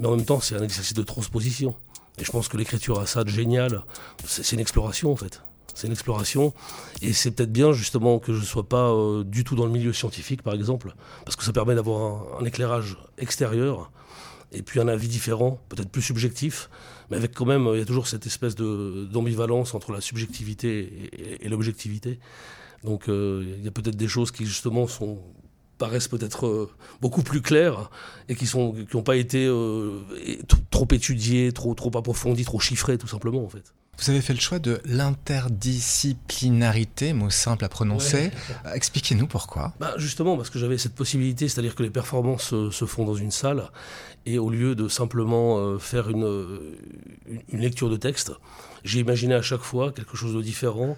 mais 0.00 0.06
en 0.08 0.16
même 0.16 0.24
temps 0.24 0.40
c'est 0.40 0.56
un 0.56 0.64
exercice 0.64 0.94
de 0.94 1.04
transposition. 1.04 1.76
Et 2.18 2.24
je 2.24 2.32
pense 2.32 2.48
que 2.48 2.56
l'écriture 2.56 2.98
a 2.98 3.06
ça 3.06 3.22
de 3.22 3.28
génial, 3.28 3.84
c'est 4.26 4.50
une 4.50 4.58
exploration 4.58 5.12
en 5.12 5.16
fait. 5.16 5.42
C'est 5.74 5.86
une 5.86 5.92
exploration. 5.92 6.52
Et 7.02 7.12
c'est 7.12 7.30
peut-être 7.30 7.52
bien 7.52 7.72
justement 7.72 8.18
que 8.18 8.32
je 8.32 8.40
ne 8.40 8.44
sois 8.44 8.68
pas 8.68 8.90
euh, 8.90 9.24
du 9.24 9.44
tout 9.44 9.56
dans 9.56 9.66
le 9.66 9.72
milieu 9.72 9.92
scientifique, 9.92 10.42
par 10.42 10.54
exemple, 10.54 10.94
parce 11.24 11.36
que 11.36 11.44
ça 11.44 11.52
permet 11.52 11.74
d'avoir 11.74 12.40
un, 12.40 12.44
éclairage 12.44 12.98
extérieur 13.18 13.90
et 14.52 14.62
puis 14.62 14.80
un 14.80 14.88
avis 14.88 15.08
différent, 15.08 15.60
peut-être 15.68 15.90
plus 15.90 16.02
subjectif, 16.02 16.70
mais 17.10 17.16
avec 17.16 17.32
quand 17.32 17.44
même, 17.44 17.68
il 17.72 17.78
y 17.78 17.82
a 17.82 17.84
toujours 17.84 18.08
cette 18.08 18.26
espèce 18.26 18.56
d'ambivalence 18.56 19.74
entre 19.74 19.92
la 19.92 20.00
subjectivité 20.00 21.38
et, 21.40 21.48
l'objectivité. 21.48 22.18
Donc 22.82 23.08
euh, 23.08 23.44
il 23.58 23.64
y 23.64 23.68
a 23.68 23.70
peut-être 23.70 23.96
des 23.96 24.08
choses 24.08 24.32
qui 24.32 24.46
justement 24.46 24.88
sont 24.88 25.18
paraissent 25.78 26.08
peut-être 26.08 26.46
euh, 26.46 26.70
beaucoup 27.00 27.22
plus 27.22 27.40
claires 27.40 27.90
et 28.28 28.34
qui 28.34 28.46
qui 28.46 28.56
n'ont 28.56 29.02
pas 29.02 29.16
été 29.16 29.46
trop 30.70 30.88
étudiées, 30.90 31.52
trop 31.52 31.74
trop 31.74 31.96
approfondies, 31.96 32.44
trop 32.44 32.58
chiffrées 32.58 32.98
tout 32.98 33.06
simplement 33.06 33.44
en 33.44 33.48
fait. 33.48 33.72
Vous 34.00 34.08
avez 34.08 34.22
fait 34.22 34.32
le 34.32 34.40
choix 34.40 34.58
de 34.58 34.80
l'interdisciplinarité, 34.86 37.12
mot 37.12 37.28
simple 37.28 37.66
à 37.66 37.68
prononcer. 37.68 38.30
Euh, 38.64 38.72
expliquez-nous 38.72 39.26
pourquoi. 39.26 39.74
Bah 39.78 39.92
justement, 39.98 40.38
parce 40.38 40.48
que 40.48 40.58
j'avais 40.58 40.78
cette 40.78 40.94
possibilité, 40.94 41.48
c'est-à-dire 41.48 41.74
que 41.74 41.82
les 41.82 41.90
performances 41.90 42.54
euh, 42.54 42.70
se 42.70 42.86
font 42.86 43.04
dans 43.04 43.14
une 43.14 43.30
salle, 43.30 43.68
et 44.24 44.38
au 44.38 44.48
lieu 44.48 44.74
de 44.74 44.88
simplement 44.88 45.58
euh, 45.58 45.78
faire 45.78 46.08
une, 46.08 46.58
une, 47.50 47.60
lecture 47.60 47.90
de 47.90 47.98
texte, 47.98 48.32
j'ai 48.84 49.00
imaginé 49.00 49.34
à 49.34 49.42
chaque 49.42 49.60
fois 49.60 49.92
quelque 49.92 50.16
chose 50.16 50.34
de 50.34 50.40
différent. 50.40 50.96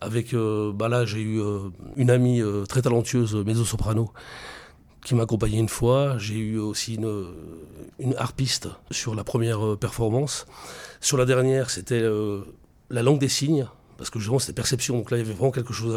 Avec, 0.00 0.34
bah 0.34 0.88
là, 0.88 1.04
j'ai 1.06 1.22
eu 1.22 1.40
une 1.96 2.10
amie 2.10 2.42
très 2.68 2.82
talentueuse, 2.82 3.36
mezzo-soprano, 3.36 4.12
qui 5.04 5.14
m'a 5.14 5.22
accompagné 5.22 5.58
une 5.58 5.68
fois. 5.68 6.18
J'ai 6.18 6.34
eu 6.34 6.58
aussi 6.58 6.96
une, 6.96 7.28
une 7.98 8.14
harpiste 8.16 8.68
sur 8.90 9.14
la 9.14 9.24
première 9.24 9.76
performance. 9.78 10.46
Sur 11.00 11.16
la 11.16 11.24
dernière, 11.24 11.70
c'était 11.70 12.02
euh, 12.02 12.42
la 12.90 13.02
langue 13.02 13.18
des 13.18 13.28
signes, 13.28 13.66
parce 13.98 14.10
que 14.10 14.18
justement 14.18 14.38
c'était 14.38 14.52
perception, 14.52 14.96
donc 14.96 15.10
là 15.10 15.18
il 15.18 15.20
y 15.20 15.24
avait 15.24 15.34
vraiment 15.34 15.52
quelque 15.52 15.72
chose 15.72 15.96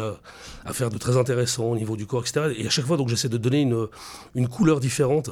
à, 0.64 0.72
faire 0.72 0.90
de 0.90 0.98
très 0.98 1.16
intéressant 1.16 1.64
au 1.64 1.76
niveau 1.76 1.96
du 1.96 2.06
corps, 2.06 2.22
etc. 2.22 2.54
Et 2.56 2.66
à 2.66 2.70
chaque 2.70 2.86
fois, 2.86 2.96
donc 2.96 3.08
j'essaie 3.08 3.28
de 3.28 3.38
donner 3.38 3.68
une 4.34 4.48
couleur 4.48 4.80
différente 4.80 5.30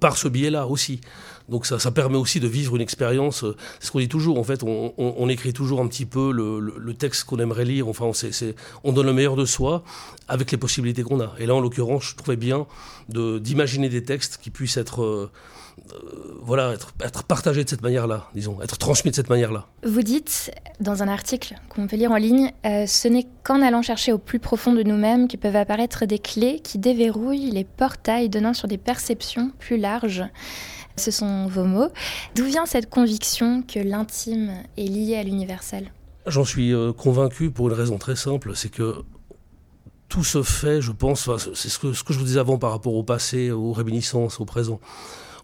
par 0.00 0.16
ce 0.16 0.28
biais-là 0.28 0.66
aussi. 0.66 1.00
Donc 1.48 1.66
ça, 1.66 1.78
ça, 1.80 1.90
permet 1.90 2.16
aussi 2.16 2.38
de 2.38 2.46
vivre 2.46 2.76
une 2.76 2.82
expérience. 2.82 3.42
Euh, 3.42 3.56
c'est 3.80 3.88
ce 3.88 3.92
qu'on 3.92 3.98
dit 3.98 4.08
toujours. 4.08 4.38
En 4.38 4.44
fait, 4.44 4.62
on, 4.62 5.28
écrit 5.28 5.52
toujours 5.52 5.80
un 5.80 5.88
petit 5.88 6.06
peu 6.06 6.30
le, 6.32 6.94
texte 6.94 7.24
qu'on 7.24 7.38
aimerait 7.38 7.64
lire. 7.64 7.88
Enfin, 7.88 8.06
on, 8.06 8.12
on, 8.84 8.92
donne 8.92 9.06
le 9.06 9.12
meilleur 9.12 9.36
de 9.36 9.44
soi 9.44 9.82
avec 10.28 10.52
les 10.52 10.58
possibilités 10.58 11.02
qu'on 11.02 11.20
a. 11.20 11.34
Et 11.38 11.46
là, 11.46 11.54
en 11.54 11.60
l'occurrence, 11.60 12.04
je 12.10 12.16
trouvais 12.16 12.36
bien 12.36 12.66
d'imaginer 13.08 13.88
des 13.88 14.04
textes 14.04 14.38
qui 14.40 14.50
puissent 14.50 14.76
être 14.76 15.02
euh, 15.02 15.30
voilà, 16.42 16.72
être, 16.72 16.92
être, 17.04 17.24
partagé 17.24 17.64
de 17.64 17.68
cette 17.68 17.82
manière-là, 17.82 18.28
disons, 18.34 18.60
être 18.62 18.78
transmis 18.78 19.10
de 19.10 19.16
cette 19.16 19.30
manière-là. 19.30 19.66
Vous 19.84 20.02
dites, 20.02 20.50
dans 20.80 21.02
un 21.02 21.08
article 21.08 21.54
qu'on 21.68 21.86
peut 21.86 21.96
lire 21.96 22.12
en 22.12 22.16
ligne, 22.16 22.52
euh, 22.66 22.86
ce 22.86 23.08
n'est 23.08 23.26
qu'en 23.44 23.62
allant 23.62 23.82
chercher 23.82 24.12
au 24.12 24.18
plus 24.18 24.38
profond 24.38 24.72
de 24.72 24.82
nous-mêmes 24.82 25.28
que 25.28 25.36
peuvent 25.36 25.56
apparaître 25.56 26.06
des 26.06 26.18
clés 26.18 26.60
qui 26.60 26.78
déverrouillent 26.78 27.50
les 27.50 27.64
portails 27.64 28.28
donnant 28.28 28.54
sur 28.54 28.68
des 28.68 28.78
perceptions 28.78 29.52
plus 29.58 29.76
larges. 29.76 30.24
Ce 30.96 31.10
sont 31.10 31.46
vos 31.46 31.64
mots. 31.64 31.88
D'où 32.34 32.44
vient 32.44 32.66
cette 32.66 32.90
conviction 32.90 33.62
que 33.62 33.78
l'intime 33.78 34.52
est 34.76 34.84
lié 34.84 35.16
à 35.16 35.22
l'universel? 35.22 35.92
J'en 36.26 36.44
suis 36.44 36.72
euh, 36.72 36.92
convaincu 36.92 37.50
pour 37.50 37.68
une 37.68 37.74
raison 37.74 37.98
très 37.98 38.16
simple, 38.16 38.52
c'est 38.54 38.70
que 38.70 38.96
tout 40.08 40.24
se 40.24 40.42
fait, 40.42 40.82
je 40.82 40.90
pense, 40.90 41.30
c'est 41.54 41.68
ce 41.68 41.78
que, 41.78 41.92
ce 41.92 42.02
que 42.02 42.12
je 42.12 42.18
vous 42.18 42.24
disais 42.24 42.40
avant 42.40 42.58
par 42.58 42.72
rapport 42.72 42.94
au 42.94 43.04
passé, 43.04 43.52
aux 43.52 43.72
réminiscences, 43.72 44.40
au 44.40 44.44
présent 44.44 44.80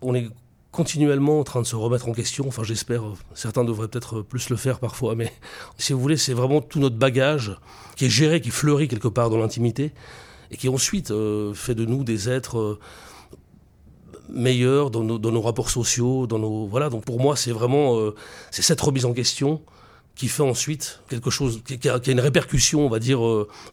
on 0.03 0.15
est 0.15 0.29
continuellement 0.77 1.41
en 1.41 1.45
train 1.45 1.63
de 1.63 1.67
se 1.67 1.75
remettre 1.75 2.09
en 2.09 2.13
question. 2.13 2.47
Enfin, 2.49 2.63
j'espère, 2.63 3.03
certains 3.35 3.65
devraient 3.65 3.89
peut-être 3.89 4.21
plus 4.21 4.51
le 4.51 4.57
faire 4.57 4.79
parfois, 4.79 5.15
mais 5.15 5.33
si 5.79 5.93
vous 5.93 6.01
voulez, 6.01 6.19
c'est 6.19 6.35
vraiment 6.35 6.61
tout 6.61 6.81
notre 6.81 6.97
bagage 6.97 7.57
qui 7.97 8.05
est 8.05 8.11
géré, 8.11 8.41
qui 8.41 8.51
fleurit 8.51 8.87
quelque 8.87 9.09
part 9.09 9.31
dans 9.31 9.39
l'intimité, 9.39 9.93
et 10.51 10.57
qui 10.57 10.69
ensuite 10.69 11.11
euh, 11.11 11.55
fait 11.55 11.75
de 11.75 11.87
nous 11.87 12.05
des 12.05 12.29
êtres 12.29 12.59
euh, 12.59 12.79
meilleurs 14.29 14.91
dans 14.91 15.03
nos, 15.03 15.41
rapports 15.41 15.71
sociaux, 15.71 16.27
dans 16.27 16.39
nos 16.39 16.67
voilà. 16.67 16.91
Donc 16.91 17.05
pour 17.05 17.21
moi, 17.21 17.37
c'est 17.37 17.53
vraiment 17.53 17.97
euh, 17.99 18.15
c'est 18.51 18.63
cette 18.63 18.81
remise 18.81 19.07
en 19.07 19.15
question 19.15 19.63
qui 20.17 20.29
fait 20.29 20.43
ensuite 20.43 21.01
quelque 21.09 21.31
chose, 21.31 21.63
qui 21.65 21.89
a, 21.89 22.01
une 22.07 22.21
répercussion, 22.21 22.85
on 22.85 22.89
va 22.89 22.99
dire, 22.99 23.21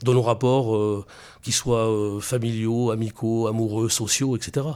dans 0.04 0.14
nos 0.14 0.22
rapports, 0.22 1.06
qu'ils 1.42 1.54
soient 1.54 1.90
familiaux, 2.22 2.92
amicaux, 2.92 3.48
amoureux, 3.48 3.90
sociaux, 3.90 4.36
etc. 4.36 4.68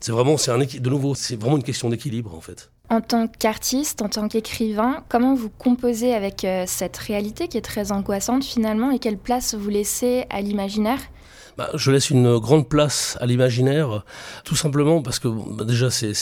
C'est 0.00 0.12
vraiment, 0.12 0.36
c'est 0.36 0.80
de 0.80 0.90
nouveau, 0.90 1.14
c'est 1.14 1.36
vraiment 1.36 1.56
une 1.56 1.62
question 1.62 1.88
d'équilibre 1.88 2.34
en 2.34 2.40
fait. 2.40 2.70
En 2.90 3.00
tant 3.00 3.26
qu'artiste, 3.26 4.02
en 4.02 4.08
tant 4.08 4.28
qu'écrivain, 4.28 5.04
comment 5.08 5.34
vous 5.34 5.48
composez 5.48 6.12
avec 6.12 6.44
euh, 6.44 6.64
cette 6.66 6.96
réalité 6.96 7.48
qui 7.48 7.56
est 7.56 7.62
très 7.62 7.92
angoissante 7.92 8.44
finalement 8.44 8.90
et 8.90 8.98
quelle 8.98 9.16
place 9.16 9.54
vous 9.54 9.70
laissez 9.70 10.26
à 10.28 10.42
l'imaginaire? 10.42 11.00
Bah, 11.58 11.70
je 11.74 11.90
laisse 11.90 12.10
une 12.10 12.38
grande 12.38 12.68
place 12.68 13.16
à 13.20 13.26
l'imaginaire, 13.26 14.04
tout 14.44 14.56
simplement 14.56 15.02
parce 15.02 15.18
que 15.18 15.28
bah, 15.28 15.64
déjà 15.64 15.90
c'est, 15.90 16.12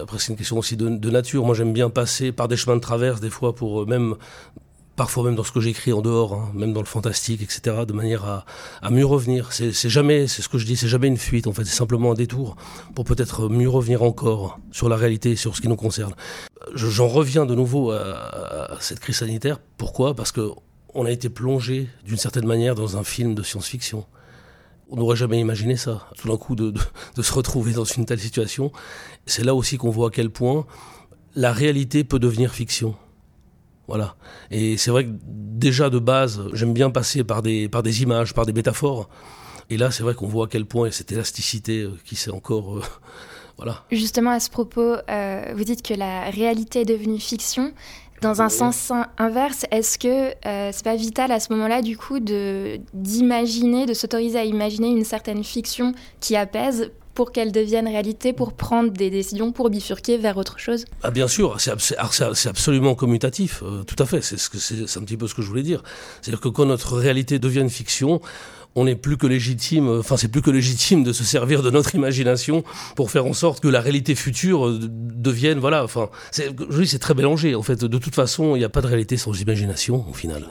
après 0.00 0.18
c'est 0.18 0.32
une 0.32 0.38
question 0.38 0.58
aussi 0.58 0.76
de, 0.76 1.10
nature. 1.10 1.44
Moi 1.44 1.54
j'aime 1.54 1.72
bien 1.72 1.88
passer 1.88 2.32
par 2.32 2.48
des 2.48 2.56
chemins 2.56 2.76
de 2.76 2.80
traverse 2.80 3.20
des 3.20 3.30
fois 3.30 3.54
pour 3.54 3.82
euh, 3.82 3.86
même 3.86 4.16
parfois 4.96 5.24
même 5.24 5.34
dans 5.34 5.44
ce 5.44 5.52
que 5.52 5.60
j'écris 5.60 5.92
en 5.92 6.00
dehors, 6.00 6.34
hein, 6.34 6.50
même 6.54 6.72
dans 6.72 6.80
le 6.80 6.86
fantastique, 6.86 7.42
etc., 7.42 7.84
de 7.86 7.92
manière 7.92 8.44
à, 8.82 8.90
mieux 8.90 9.04
revenir. 9.04 9.52
C'est 9.52 9.90
jamais, 9.90 10.26
c'est 10.26 10.40
ce 10.40 10.48
que 10.48 10.56
je 10.58 10.64
dis, 10.64 10.74
c'est 10.74 10.88
jamais 10.88 11.06
une 11.06 11.18
fuite, 11.18 11.46
en 11.46 11.52
fait, 11.52 11.64
c'est 11.64 11.76
simplement 11.76 12.12
un 12.12 12.14
détour 12.14 12.56
pour 12.94 13.04
peut-être 13.04 13.50
mieux 13.50 13.68
revenir 13.68 14.02
encore 14.02 14.58
sur 14.72 14.88
la 14.88 14.96
réalité, 14.96 15.36
sur 15.36 15.54
ce 15.54 15.60
qui 15.60 15.68
nous 15.68 15.76
concerne. 15.76 16.14
J'en 16.74 17.08
reviens 17.08 17.44
de 17.44 17.54
nouveau 17.54 17.90
à, 17.90 18.72
à, 18.72 18.80
cette 18.80 19.00
crise 19.00 19.16
sanitaire. 19.16 19.58
Pourquoi? 19.76 20.14
Parce 20.14 20.32
que 20.32 20.50
on 20.94 21.04
a 21.04 21.10
été 21.10 21.28
plongé 21.28 21.88
d'une 22.06 22.16
certaine 22.16 22.46
manière 22.46 22.74
dans 22.74 22.96
un 22.96 23.04
film 23.04 23.34
de 23.34 23.42
science-fiction. 23.42 24.06
On 24.88 24.96
n'aurait 24.96 25.16
jamais 25.16 25.40
imaginé 25.40 25.76
ça, 25.76 26.08
tout 26.16 26.28
d'un 26.28 26.36
coup, 26.36 26.54
de, 26.54 26.72
de, 27.16 27.22
se 27.22 27.32
retrouver 27.32 27.72
dans 27.72 27.84
une 27.84 28.06
telle 28.06 28.20
situation. 28.20 28.70
C'est 29.26 29.44
là 29.44 29.54
aussi 29.54 29.78
qu'on 29.78 29.90
voit 29.90 30.08
à 30.08 30.10
quel 30.10 30.30
point 30.30 30.64
la 31.34 31.52
réalité 31.52 32.04
peut 32.04 32.18
devenir 32.18 32.52
fiction. 32.52 32.94
Voilà. 33.88 34.16
Et 34.50 34.76
c'est 34.76 34.90
vrai 34.90 35.04
que 35.04 35.10
déjà 35.12 35.90
de 35.90 35.98
base, 35.98 36.42
j'aime 36.52 36.72
bien 36.72 36.90
passer 36.90 37.24
par 37.24 37.42
des, 37.42 37.68
par 37.68 37.82
des 37.82 38.02
images, 38.02 38.34
par 38.34 38.46
des 38.46 38.52
métaphores. 38.52 39.08
Et 39.70 39.76
là, 39.76 39.90
c'est 39.90 40.02
vrai 40.02 40.14
qu'on 40.14 40.26
voit 40.26 40.46
à 40.46 40.48
quel 40.48 40.64
point 40.64 40.90
cette 40.90 41.12
élasticité 41.12 41.82
euh, 41.82 41.92
qui 42.04 42.16
s'est 42.16 42.30
encore. 42.30 42.78
Euh, 42.78 42.82
voilà. 43.56 43.84
Justement, 43.90 44.30
à 44.30 44.40
ce 44.40 44.50
propos, 44.50 44.96
euh, 45.08 45.52
vous 45.54 45.64
dites 45.64 45.82
que 45.82 45.94
la 45.94 46.30
réalité 46.30 46.82
est 46.82 46.84
devenue 46.84 47.18
fiction. 47.18 47.72
Dans 48.22 48.42
un 48.42 48.48
sens 48.48 48.92
inverse, 49.18 49.66
est-ce 49.70 49.98
que 49.98 50.34
c'est 50.72 50.84
pas 50.84 50.96
vital 50.96 51.32
à 51.32 51.40
ce 51.40 51.52
moment-là, 51.52 51.82
du 51.82 51.96
coup, 51.96 52.18
de 52.20 52.78
d'imaginer, 52.94 53.86
de 53.86 53.94
s'autoriser 53.94 54.38
à 54.38 54.44
imaginer 54.44 54.88
une 54.88 55.04
certaine 55.04 55.44
fiction 55.44 55.92
qui 56.20 56.36
apaise 56.36 56.90
pour 57.16 57.32
qu'elle 57.32 57.50
devienne 57.50 57.88
réalité, 57.88 58.32
pour 58.32 58.52
prendre 58.52 58.90
des 58.92 59.10
décisions, 59.10 59.50
pour 59.50 59.70
bifurquer 59.70 60.18
vers 60.18 60.36
autre 60.36 60.60
chose? 60.60 60.84
Ah 61.02 61.10
Bien 61.10 61.26
sûr, 61.26 61.56
c'est 61.58 61.98
absolument 62.48 62.94
commutatif, 62.94 63.62
euh, 63.64 63.82
tout 63.82 64.00
à 64.00 64.06
fait, 64.06 64.20
c'est 64.22 64.98
un 64.98 65.02
petit 65.02 65.16
peu 65.16 65.26
ce 65.26 65.34
que 65.34 65.42
je 65.42 65.48
voulais 65.48 65.62
dire. 65.62 65.82
C'est-à-dire 66.20 66.40
que 66.40 66.48
quand 66.48 66.66
notre 66.66 66.96
réalité 66.96 67.38
devient 67.38 67.60
une 67.60 67.70
fiction, 67.70 68.20
on 68.76 68.84
n'est 68.84 68.94
plus 68.94 69.16
que 69.16 69.26
légitime, 69.26 69.88
enfin 69.88 70.16
c'est 70.16 70.28
plus 70.28 70.42
que 70.42 70.50
légitime 70.50 71.02
de 71.02 71.12
se 71.12 71.24
servir 71.24 71.62
de 71.62 71.70
notre 71.70 71.94
imagination 71.94 72.62
pour 72.94 73.10
faire 73.10 73.24
en 73.24 73.32
sorte 73.32 73.60
que 73.60 73.68
la 73.68 73.80
réalité 73.80 74.14
future 74.14 74.68
euh, 74.68 74.78
devienne, 74.80 75.58
voilà, 75.58 75.82
enfin, 75.82 76.10
dis 76.32 76.86
c'est 76.86 76.98
très 76.98 77.14
mélangé 77.14 77.54
en 77.54 77.62
fait. 77.62 77.82
De 77.84 77.98
toute 77.98 78.14
façon, 78.14 78.54
il 78.54 78.58
n'y 78.58 78.64
a 78.64 78.68
pas 78.68 78.82
de 78.82 78.86
réalité 78.86 79.16
sans 79.16 79.40
imagination 79.40 80.04
au 80.08 80.12
final. 80.12 80.44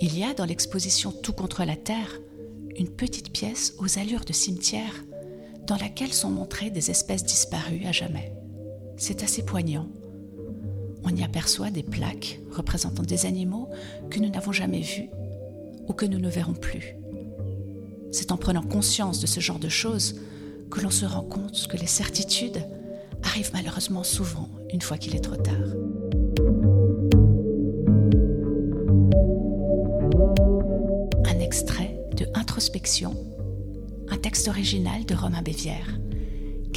Il 0.00 0.18
y 0.18 0.24
a 0.24 0.34
dans 0.34 0.44
l'exposition 0.44 1.12
Tout 1.12 1.32
contre 1.32 1.64
la 1.64 1.76
Terre 1.76 2.20
une 2.76 2.88
petite 2.88 3.32
pièce 3.32 3.74
aux 3.78 3.98
allures 3.98 4.24
de 4.24 4.32
cimetière 4.32 5.04
dans 5.66 5.76
laquelle 5.76 6.12
sont 6.12 6.30
montrées 6.30 6.70
des 6.70 6.90
espèces 6.90 7.24
disparues 7.24 7.84
à 7.86 7.92
jamais. 7.92 8.32
C'est 8.98 9.22
assez 9.22 9.42
poignant. 9.42 9.88
On 11.04 11.14
y 11.14 11.22
aperçoit 11.22 11.70
des 11.70 11.82
plaques 11.82 12.40
représentant 12.52 13.02
des 13.02 13.24
animaux 13.24 13.70
que 14.10 14.18
nous 14.18 14.28
n'avons 14.28 14.52
jamais 14.52 14.80
vus 14.80 15.08
ou 15.88 15.94
que 15.94 16.04
nous 16.04 16.18
ne 16.18 16.28
verrons 16.28 16.54
plus. 16.54 16.96
C'est 18.12 18.32
en 18.32 18.36
prenant 18.36 18.62
conscience 18.62 19.20
de 19.20 19.26
ce 19.26 19.40
genre 19.40 19.58
de 19.58 19.68
choses 19.68 20.16
que 20.70 20.80
l'on 20.80 20.90
se 20.90 21.06
rend 21.06 21.22
compte 21.22 21.66
que 21.68 21.76
les 21.76 21.86
certitudes 21.86 22.62
arrivent 23.22 23.52
malheureusement 23.54 24.04
souvent 24.04 24.48
une 24.72 24.82
fois 24.82 24.98
qu'il 24.98 25.16
est 25.16 25.20
trop 25.20 25.36
tard. 25.36 25.54
un 34.10 34.16
texte 34.16 34.48
original 34.48 35.04
de 35.04 35.14
Romain 35.14 35.42
Bévière, 35.42 35.98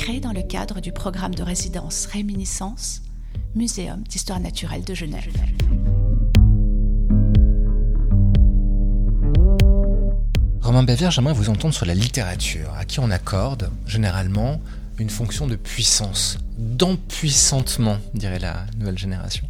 créé 0.01 0.19
dans 0.19 0.33
le 0.33 0.41
cadre 0.41 0.81
du 0.81 0.91
programme 0.91 1.35
de 1.35 1.43
résidence 1.43 2.07
Réminiscence, 2.07 3.03
Muséum 3.53 4.01
d'histoire 4.01 4.39
naturelle 4.39 4.83
de 4.83 4.95
Genève. 4.95 5.31
Romain 10.59 10.81
Bévière, 10.81 11.11
j'aimerais 11.11 11.35
vous 11.35 11.49
entendre 11.49 11.75
sur 11.75 11.85
la 11.85 11.93
littérature, 11.93 12.73
à 12.73 12.85
qui 12.85 12.99
on 12.99 13.11
accorde 13.11 13.69
généralement 13.85 14.59
une 14.97 15.11
fonction 15.11 15.45
de 15.45 15.55
puissance, 15.55 16.39
d'empuissantement, 16.57 17.99
dirait 18.15 18.39
la 18.39 18.65
nouvelle 18.79 18.97
génération? 18.97 19.47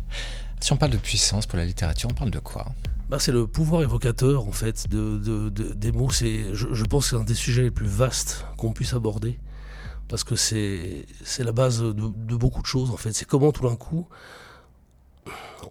Si 0.59 0.73
on 0.73 0.75
parle 0.75 0.91
de 0.91 0.97
puissance 0.97 1.45
pour 1.45 1.59
la 1.59 1.65
littérature, 1.65 2.09
on 2.11 2.13
parle 2.13 2.31
de 2.31 2.39
quoi? 2.39 2.65
Bah, 3.09 3.19
c'est 3.19 3.31
le 3.31 3.47
pouvoir 3.47 3.83
évocateur 3.83 4.45
en 4.45 4.51
fait 4.51 4.89
de, 4.89 5.47
des 5.49 5.91
mots. 5.93 6.11
C'est, 6.11 6.53
je, 6.53 6.83
pense 6.83 7.05
que 7.05 7.09
c'est 7.11 7.21
un 7.21 7.23
des 7.23 7.35
sujets 7.35 7.63
les 7.63 7.71
plus 7.71 7.87
vastes 7.87 8.45
qu'on 8.57 8.73
puisse 8.73 8.93
aborder 8.93 9.39
parce 10.11 10.25
que 10.25 10.35
c'est, 10.35 11.05
la 11.39 11.53
base 11.53 11.81
de, 11.81 12.35
beaucoup 12.35 12.61
de 12.61 12.67
choses 12.67 12.91
en 12.91 12.97
fait. 12.97 13.13
C'est 13.13 13.25
comment 13.25 13.53
tout 13.53 13.63
d'un 13.63 13.77
coup 13.77 14.09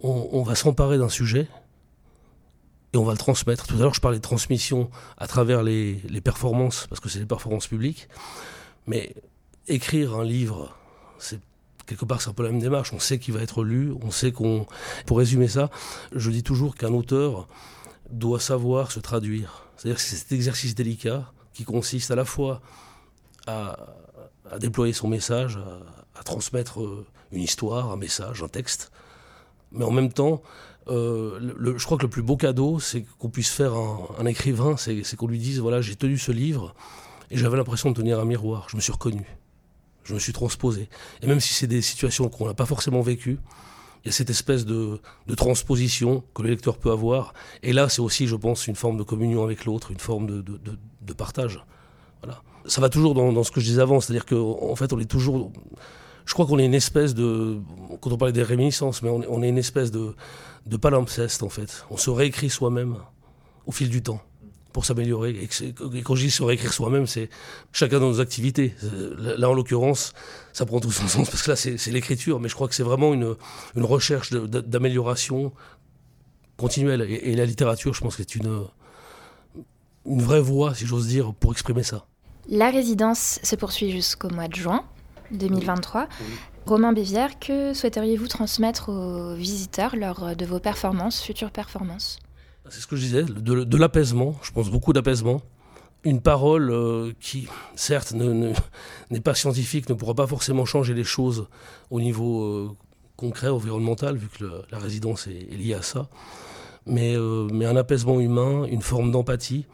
on, 0.01 0.41
va 0.41 0.55
s'emparer 0.55 0.97
d'un 0.97 1.09
sujet 1.09 1.47
et 2.91 2.97
on 2.97 3.03
va 3.03 3.11
le 3.11 3.19
transmettre. 3.19 3.67
Tout 3.67 3.75
à 3.75 3.77
l'heure, 3.77 3.93
je 3.93 4.01
parlais 4.01 4.17
de 4.17 4.23
transmission 4.23 4.89
à 5.19 5.27
travers 5.27 5.61
les, 5.61 6.01
les 6.09 6.21
performances, 6.21 6.87
parce 6.87 6.99
que 6.99 7.07
c'est 7.07 7.19
des 7.19 7.27
performances 7.27 7.67
publiques. 7.67 8.09
Mais 8.87 9.13
écrire 9.67 10.15
un 10.15 10.23
livre, 10.23 10.75
c'est 11.19 11.39
quelque 11.85 12.05
part, 12.05 12.19
c'est 12.19 12.31
un 12.31 12.33
peu 12.33 12.41
la 12.41 12.49
même 12.49 12.61
démarche. 12.61 12.93
On 12.93 12.99
sait 12.99 13.19
qu'il 13.19 13.35
va 13.35 13.41
être 13.41 13.63
lu, 13.63 13.93
on 14.01 14.09
sait 14.09 14.31
qu'on. 14.31 14.65
Pour 15.05 15.19
résumer 15.19 15.49
ça, 15.49 15.69
je 16.15 16.31
dis 16.31 16.41
toujours 16.41 16.75
qu'un 16.75 16.93
auteur 16.93 17.47
doit 18.09 18.39
savoir 18.39 18.91
se 18.91 18.99
traduire. 18.99 19.67
C'est-à-dire 19.77 19.97
que 19.97 20.01
c'est 20.01 20.15
cet 20.15 20.31
exercice 20.31 20.73
délicat 20.73 21.31
qui 21.53 21.63
consiste 21.63 22.09
à 22.09 22.15
la 22.15 22.25
fois 22.25 22.61
à, 23.45 23.77
déployer 24.59 24.93
son 24.93 25.07
message, 25.07 25.59
à, 26.15 26.23
transmettre 26.23 26.81
euh, 26.81 27.05
une 27.31 27.41
histoire, 27.41 27.91
un 27.91 27.97
message, 27.97 28.43
un 28.43 28.47
texte, 28.47 28.91
mais 29.71 29.85
en 29.85 29.91
même 29.91 30.11
temps, 30.11 30.41
euh, 30.87 31.53
je 31.77 31.85
crois 31.85 31.97
que 31.97 32.03
le 32.03 32.09
plus 32.09 32.21
beau 32.21 32.37
cadeau, 32.37 32.79
c'est 32.79 33.05
qu'on 33.19 33.29
puisse 33.29 33.49
faire 33.49 33.73
un, 33.73 34.07
un 34.19 34.25
écrivain, 34.25 34.75
c'est 34.77 35.15
qu'on 35.15 35.27
lui 35.27 35.39
dise 35.39 35.59
voilà, 35.59 35.81
j'ai 35.81 35.95
tenu 35.95 36.17
ce 36.17 36.31
livre 36.31 36.75
et 37.29 37.37
j'avais 37.37 37.57
l'impression 37.57 37.91
de 37.91 37.95
tenir 37.95 38.19
un 38.19 38.25
miroir, 38.25 38.67
je 38.69 38.75
me 38.75 38.81
suis 38.81 38.91
reconnu 38.91 39.25
je 40.03 40.13
me 40.13 40.19
suis 40.19 40.33
transposé. 40.33 40.89
Et 41.21 41.27
même 41.27 41.39
si 41.39 41.53
c'est 41.53 41.67
des 41.67 41.81
situations 41.81 42.29
qu'on 42.29 42.47
n'a 42.47 42.53
pas 42.53 42.65
forcément 42.65 43.01
vécues, 43.01 43.39
il 44.03 44.07
y 44.07 44.09
a 44.09 44.11
cette 44.11 44.29
espèce 44.29 44.65
de, 44.65 44.99
transposition 45.37 46.23
que 46.33 46.41
le 46.41 46.49
lecteur 46.49 46.77
peut 46.77 46.91
avoir. 46.91 47.33
Et 47.61 47.71
là, 47.71 47.87
c'est 47.87 48.01
aussi, 48.01 48.27
je 48.27 48.35
pense, 48.35 48.67
une 48.67 48.75
forme 48.75 48.97
de 48.97 49.03
communion 49.03 49.43
avec 49.43 49.65
l'autre, 49.65 49.91
une 49.91 49.99
forme 49.99 50.27
de, 50.43 51.13
partage. 51.13 51.63
Voilà. 52.23 52.41
Ça 52.65 52.81
va 52.81 52.89
toujours 52.89 53.13
dans, 53.13 53.43
ce 53.43 53.51
que 53.51 53.59
je 53.59 53.65
disais 53.65 53.81
avant, 53.81 53.99
c'est-à-dire 53.99 54.25
qu'en 54.25 54.69
en 54.71 54.75
fait, 54.75 54.93
on 54.93 54.99
est 54.99 55.09
toujours. 55.09 55.51
Je 56.25 56.33
crois 56.33 56.45
qu'on 56.45 56.59
est 56.59 56.65
une 56.65 56.73
espèce 56.73 57.13
de. 57.15 57.59
Quand 58.01 58.11
on 58.11 58.17
parlait 58.17 58.33
des 58.33 58.43
réminiscences, 58.43 59.01
mais 59.01 59.09
on, 59.09 59.43
est 59.43 59.49
une 59.49 59.57
espèce 59.57 59.91
de, 59.91 60.15
de 60.65 60.77
palimpseste, 60.77 61.43
en 61.43 61.49
fait. 61.49 61.85
On 61.89 61.97
se 61.97 62.09
réécrit 62.09 62.49
soi-même 62.49 62.97
au 63.65 63.71
fil 63.71 63.89
du 63.89 64.01
temps 64.01 64.21
pour 64.73 64.85
s'améliorer. 64.85 65.31
Et, 65.31 65.73
quand 66.01 66.15
je 66.15 66.23
dis 66.23 66.31
se 66.31 66.43
réécrire 66.43 66.73
soi-même, 66.73 67.07
c'est 67.07 67.29
chacun 67.71 67.99
dans 67.99 68.09
nos 68.09 68.21
activités. 68.21 68.73
Euh, 68.83 69.35
là, 69.37 69.49
en 69.49 69.53
l'occurrence, 69.53 70.13
ça 70.53 70.65
prend 70.65 70.79
tout 70.79 70.91
son 70.91 71.07
sens 71.07 71.29
parce 71.29 71.43
que 71.43 71.51
là, 71.51 71.55
c'est 71.55 71.91
l'écriture, 71.91 72.39
mais 72.39 72.49
je 72.49 72.55
crois 72.55 72.67
que 72.67 72.75
c'est 72.75 72.83
vraiment 72.83 73.13
une, 73.13 73.35
une 73.75 73.83
recherche 73.83 74.31
d'amélioration 74.31 75.51
continuelle. 76.57 77.01
Et, 77.01 77.35
la 77.35 77.45
littérature, 77.45 77.93
je 77.93 78.01
pense 78.01 78.15
que 78.15 78.23
c'est 78.23 78.35
une, 78.35 78.65
une 80.05 80.21
vraie 80.21 80.41
voie, 80.41 80.73
si 80.75 80.85
j'ose 80.85 81.07
dire, 81.07 81.33
pour 81.33 81.51
exprimer 81.51 81.83
ça. 81.83 82.05
La 82.49 82.69
résidence 82.69 83.39
se 83.43 83.55
poursuit 83.55 83.91
jusqu'au 83.91 84.29
mois 84.29 84.47
de 84.47 84.55
juin 84.55 84.83
2023. 85.31 86.07
Romain 86.65 86.93
Bévière, 86.93 87.39
que 87.39 87.73
souhaiteriez-vous 87.73 88.27
transmettre 88.27 88.89
aux 88.89 89.35
visiteurs 89.35 89.95
lors 89.95 90.35
de 90.35 90.45
vos 90.45 90.59
performances, 90.59 91.21
futures 91.21 91.51
performances? 91.51 92.19
C'est 92.69 92.81
ce 92.81 92.87
que 92.87 92.95
je 92.95 93.01
disais, 93.01 93.23
de, 93.23 93.77
l'apaisement, 93.77 94.35
je 94.43 94.51
pense 94.51 94.69
beaucoup 94.69 94.93
d'apaisement. 94.93 95.41
Une 96.03 96.21
parole 96.21 96.71
euh, 96.71 97.11
qui, 97.19 97.47
certes, 97.75 98.13
n'est 98.13 99.19
pas 99.21 99.35
scientifique, 99.35 99.89
ne 99.89 99.93
pourra 99.93 100.15
pas 100.15 100.27
forcément 100.27 100.65
changer 100.65 100.93
les 100.93 101.03
choses 101.03 101.47
au 101.89 101.99
niveau 101.99 102.43
euh, 102.43 102.69
concret, 103.17 103.49
environnemental, 103.49 104.17
vu 104.17 104.27
que 104.27 104.45
la 104.71 104.79
résidence 104.79 105.27
est, 105.27 105.55
liée 105.55 105.73
à 105.73 105.81
ça. 105.81 106.09
Mais, 106.85 107.15
euh, 107.15 107.47
mais 107.51 107.65
un 107.65 107.75
apaisement 107.75 108.19
humain, 108.19 108.65
une 108.65 108.81
forme 108.81 109.11
d'empathie, 109.11 109.65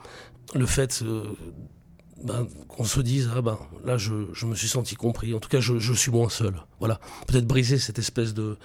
le 0.53 0.65
fait 0.65 1.03
ben, 2.23 2.47
qu'on 2.67 2.83
se 2.83 2.99
dise 2.99 3.29
ah 3.35 3.41
ben 3.41 3.57
là 3.85 3.97
je, 3.97 4.13
me 4.45 4.55
suis 4.55 4.67
senti 4.67 4.95
compris. 4.95 5.33
En 5.33 5.39
tout 5.39 5.49
cas 5.49 5.59
je, 5.59 5.93
suis 5.93 6.11
moins 6.11 6.29
seul. 6.29 6.55
Voilà. 6.79 6.99
Peut-être 7.27 7.47
briser 7.47 7.77
cette 7.77 7.99
espèce 7.99 8.33
de, 8.33 8.57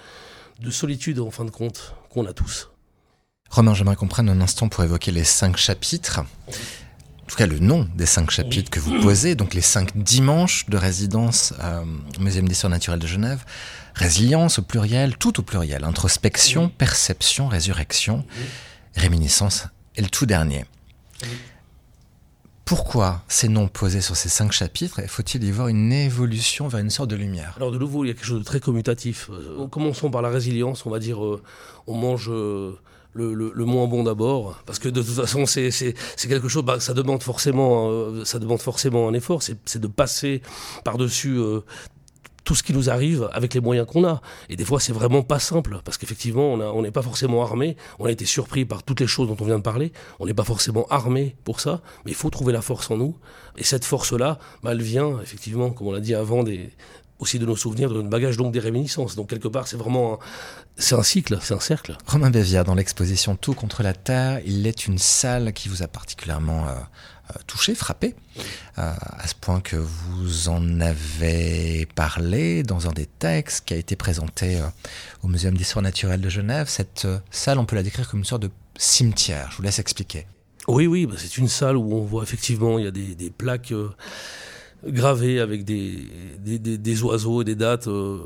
de 0.59 0.71
solitude 0.71 1.19
en 1.19 1.31
fin 1.31 1.45
de 1.45 1.51
compte 1.51 1.95
qu'on 2.09 2.25
a 2.25 2.33
tous. 2.33 2.69
Romain, 3.49 3.73
j'aimerais 3.75 3.95
qu'on 3.95 4.07
prenne 4.07 4.29
un 4.29 4.41
instant 4.41 4.67
pour 4.67 4.83
évoquer 4.83 5.11
les 5.11 5.23
cinq 5.23 5.57
chapitres. 5.57 6.21
En 6.21 7.25
tout 7.27 7.35
cas, 7.35 7.45
le 7.45 7.59
nom 7.59 7.87
des 7.95 8.05
cinq 8.05 8.31
chapitres 8.31 8.69
que 8.69 8.79
vous 8.79 8.99
posez, 9.01 9.35
donc 9.35 9.53
les 9.53 9.61
cinq 9.61 9.95
dimanches 9.95 10.67
de 10.69 10.75
résidence 10.75 11.53
au 12.17 12.21
Muséum 12.21 12.47
d'histoire 12.47 12.71
naturelle 12.71 12.99
de 12.99 13.07
Genève. 13.07 13.45
Résilience 13.95 14.59
au 14.59 14.63
pluriel, 14.63 15.17
tout 15.17 15.39
au 15.39 15.43
pluriel. 15.43 15.83
Introspection, 15.83 16.69
perception, 16.69 17.47
résurrection, 17.47 18.25
réminiscence 18.95 19.67
et 19.95 20.01
le 20.01 20.09
tout 20.09 20.25
dernier. 20.25 20.65
Pourquoi 22.75 23.21
ces 23.27 23.49
noms 23.49 23.67
posés 23.67 24.01
sur 24.01 24.15
ces 24.15 24.29
cinq 24.29 24.51
chapitres 24.51 24.97
et 24.97 25.07
faut-il 25.07 25.43
y 25.43 25.51
voir 25.51 25.67
une 25.67 25.93
évolution 25.93 26.67
vers 26.67 26.79
une 26.79 26.89
sorte 26.89 27.11
de 27.11 27.15
lumière? 27.15 27.53
Alors 27.57 27.71
de 27.71 27.77
nouveau, 27.77 28.03
il 28.03 28.07
y 28.07 28.09
a 28.09 28.15
quelque 28.15 28.25
chose 28.25 28.39
de 28.39 28.43
très 28.43 28.59
commutatif. 28.59 29.29
Euh, 29.29 29.67
commençons 29.67 30.09
par 30.09 30.23
la 30.23 30.29
résilience, 30.29 30.83
on 30.87 30.89
va 30.89 30.97
dire, 30.97 31.23
euh, 31.23 31.39
on 31.85 31.93
mange... 31.93 32.31
Euh, 32.31 32.73
le, 33.13 33.65
moins 33.65 33.87
bon 33.87 34.03
d'abord, 34.03 34.59
parce 34.65 34.79
que 34.79 34.89
de 34.89 35.01
toute 35.01 35.13
façon 35.13 35.45
c'est 35.45 35.71
quelque 36.17 36.47
chose, 36.47 36.63
bah, 36.63 36.79
ça 36.79 36.93
demande 36.93 37.21
forcément, 37.21 37.89
euh, 37.89 38.25
ça 38.25 38.39
demande 38.39 38.59
forcément 38.59 39.07
un 39.07 39.13
effort, 39.13 39.41
c'est 39.43 39.79
de 39.79 39.87
passer 39.87 40.41
par 40.83 40.97
dessus 40.97 41.37
euh, 41.37 41.61
tout 42.43 42.55
ce 42.55 42.63
qui 42.63 42.73
nous 42.73 42.89
arrive 42.89 43.29
avec 43.33 43.53
les 43.53 43.59
moyens 43.59 43.87
qu'on 43.87 44.05
a. 44.05 44.21
Et 44.49 44.55
des 44.55 44.65
fois, 44.65 44.79
c'est 44.79 44.93
vraiment 44.93 45.23
pas 45.23 45.39
simple, 45.39 45.79
parce 45.83 45.97
qu'effectivement, 45.97 46.53
on 46.53 46.81
n'est 46.81 46.91
pas 46.91 47.01
forcément 47.01 47.43
armé. 47.43 47.77
On 47.99 48.05
a 48.05 48.11
été 48.11 48.25
surpris 48.25 48.65
par 48.65 48.83
toutes 48.83 48.99
les 48.99 49.07
choses 49.07 49.27
dont 49.27 49.37
on 49.39 49.45
vient 49.45 49.57
de 49.57 49.63
parler. 49.63 49.91
On 50.19 50.25
n'est 50.25 50.33
pas 50.33 50.43
forcément 50.43 50.85
armé 50.89 51.35
pour 51.43 51.59
ça, 51.59 51.81
mais 52.05 52.11
il 52.11 52.15
faut 52.15 52.29
trouver 52.29 52.53
la 52.53 52.61
force 52.61 52.91
en 52.91 52.97
nous. 52.97 53.15
Et 53.57 53.63
cette 53.63 53.85
force-là, 53.85 54.39
bah, 54.63 54.71
elle 54.71 54.81
vient, 54.81 55.21
effectivement, 55.21 55.69
comme 55.69 55.87
on 55.87 55.91
l'a 55.91 55.99
dit 55.99 56.15
avant, 56.15 56.43
des, 56.43 56.71
aussi 57.19 57.39
de 57.39 57.45
nos 57.45 57.55
souvenirs, 57.55 57.89
de 57.89 57.95
notre 57.95 58.09
bagage, 58.09 58.37
donc 58.37 58.51
des 58.51 58.59
réminiscences. 58.59 59.15
Donc 59.15 59.29
quelque 59.29 59.47
part, 59.47 59.67
c'est 59.67 59.77
vraiment 59.77 60.19
c'est 60.77 60.95
un 60.95 61.03
cycle, 61.03 61.37
c'est 61.41 61.53
un 61.53 61.59
cercle. 61.59 61.95
Romain 62.07 62.31
Bévière, 62.31 62.63
dans 62.63 62.75
l'exposition 62.75 63.35
Tout 63.35 63.53
contre 63.53 63.83
la 63.83 63.93
Terre, 63.93 64.41
il 64.45 64.65
est 64.65 64.87
une 64.87 64.97
salle 64.97 65.53
qui 65.53 65.69
vous 65.69 65.83
a 65.83 65.87
particulièrement 65.87 66.67
euh, 66.67 66.73
touché, 67.47 67.75
frappé, 67.75 68.15
euh, 68.77 68.93
à 68.99 69.27
ce 69.27 69.35
point 69.35 69.61
que 69.61 69.75
vous 69.75 70.49
en 70.49 70.81
avez 70.81 71.87
parlé 71.95 72.63
dans 72.63 72.87
un 72.87 72.91
des 72.91 73.05
textes 73.05 73.65
qui 73.65 73.73
a 73.73 73.77
été 73.77 73.95
présenté 73.95 74.59
au 75.21 75.27
Muséum 75.27 75.55
d'histoire 75.55 75.83
naturelle 75.83 76.21
de 76.21 76.29
Genève. 76.29 76.67
Cette 76.69 77.07
salle, 77.31 77.59
on 77.59 77.65
peut 77.65 77.75
la 77.75 77.83
décrire 77.83 78.09
comme 78.09 78.19
une 78.19 78.25
sorte 78.25 78.43
de 78.43 78.51
cimetière. 78.77 79.49
Je 79.51 79.57
vous 79.57 79.63
laisse 79.63 79.79
expliquer. 79.79 80.27
Oui, 80.67 80.87
oui, 80.87 81.05
bah, 81.05 81.15
c'est 81.17 81.37
une 81.37 81.47
salle 81.47 81.77
où 81.77 81.93
on 81.93 82.01
voit 82.01 82.23
effectivement, 82.23 82.79
il 82.79 82.85
y 82.85 82.87
a 82.87 82.91
des, 82.91 83.29
plaques 83.29 83.73
gravé 84.85 85.39
avec 85.39 85.63
des, 85.65 86.07
des, 86.39 87.03
oiseaux 87.03 87.41
et 87.41 87.45
des 87.45 87.55
dates 87.55 87.87
euh, 87.87 88.19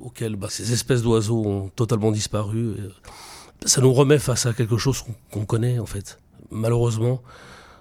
auxquelles 0.00 0.36
bah, 0.36 0.48
ces 0.50 0.72
espèces 0.72 1.02
d'oiseaux 1.02 1.44
ont 1.44 1.68
totalement 1.68 2.10
disparu. 2.10 2.76
ça 3.64 3.80
nous 3.80 3.92
remet 3.92 4.18
face 4.18 4.46
à 4.46 4.52
quelque 4.52 4.78
chose 4.78 5.04
qu'on 5.30 5.44
connaît 5.44 5.78
en 5.78 5.86
fait. 5.86 6.18
Malheureusement, 6.50 7.22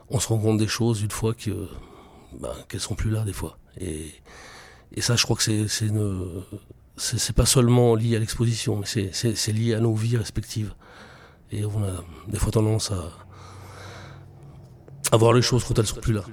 on 0.09 0.19
se 0.19 0.27
rend 0.27 0.39
compte 0.39 0.57
des 0.57 0.67
choses 0.67 1.01
une 1.01 1.11
fois 1.11 1.33
que 1.33 1.51
ne 1.51 2.63
qu'elles 2.67 2.79
sont 2.79 2.95
plus 2.95 3.09
là 3.09 3.23
des 3.23 3.33
fois. 3.33 3.57
Et, 3.79 4.13
ça, 4.97 5.15
je 5.15 5.23
crois 5.23 5.35
que 5.35 5.43
c'est 5.43 5.67
c'est 6.97 7.35
pas 7.35 7.45
seulement 7.45 7.95
lié 7.95 8.17
à 8.17 8.19
l'exposition, 8.19 8.75
mais 8.75 8.85
c'est 8.85 9.53
lié 9.53 9.73
à 9.73 9.79
nos 9.79 9.93
vies 9.93 10.17
respectives. 10.17 10.73
Et 11.51 11.65
on 11.65 11.83
a 11.83 12.03
des 12.27 12.37
fois 12.37 12.51
tendance 12.51 12.91
à, 12.91 15.17
voir 15.17 15.33
les 15.33 15.41
choses 15.41 15.63
quand 15.63 15.79
elles 15.79 15.87
sont 15.87 16.01
plus 16.01 16.13
là. 16.13 16.23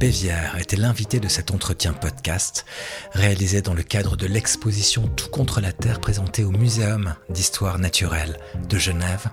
Bévière 0.00 0.56
était 0.58 0.78
l'invité 0.78 1.20
de 1.20 1.28
cet 1.28 1.50
entretien 1.50 1.92
podcast 1.92 2.64
réalisé 3.12 3.60
dans 3.60 3.74
le 3.74 3.82
cadre 3.82 4.16
de 4.16 4.24
l'exposition 4.26 5.06
Tout 5.08 5.28
contre 5.28 5.60
la 5.60 5.74
Terre 5.74 6.00
présentée 6.00 6.42
au 6.42 6.50
Muséum 6.50 7.14
d'histoire 7.28 7.78
naturelle 7.78 8.38
de 8.66 8.78
Genève. 8.78 9.26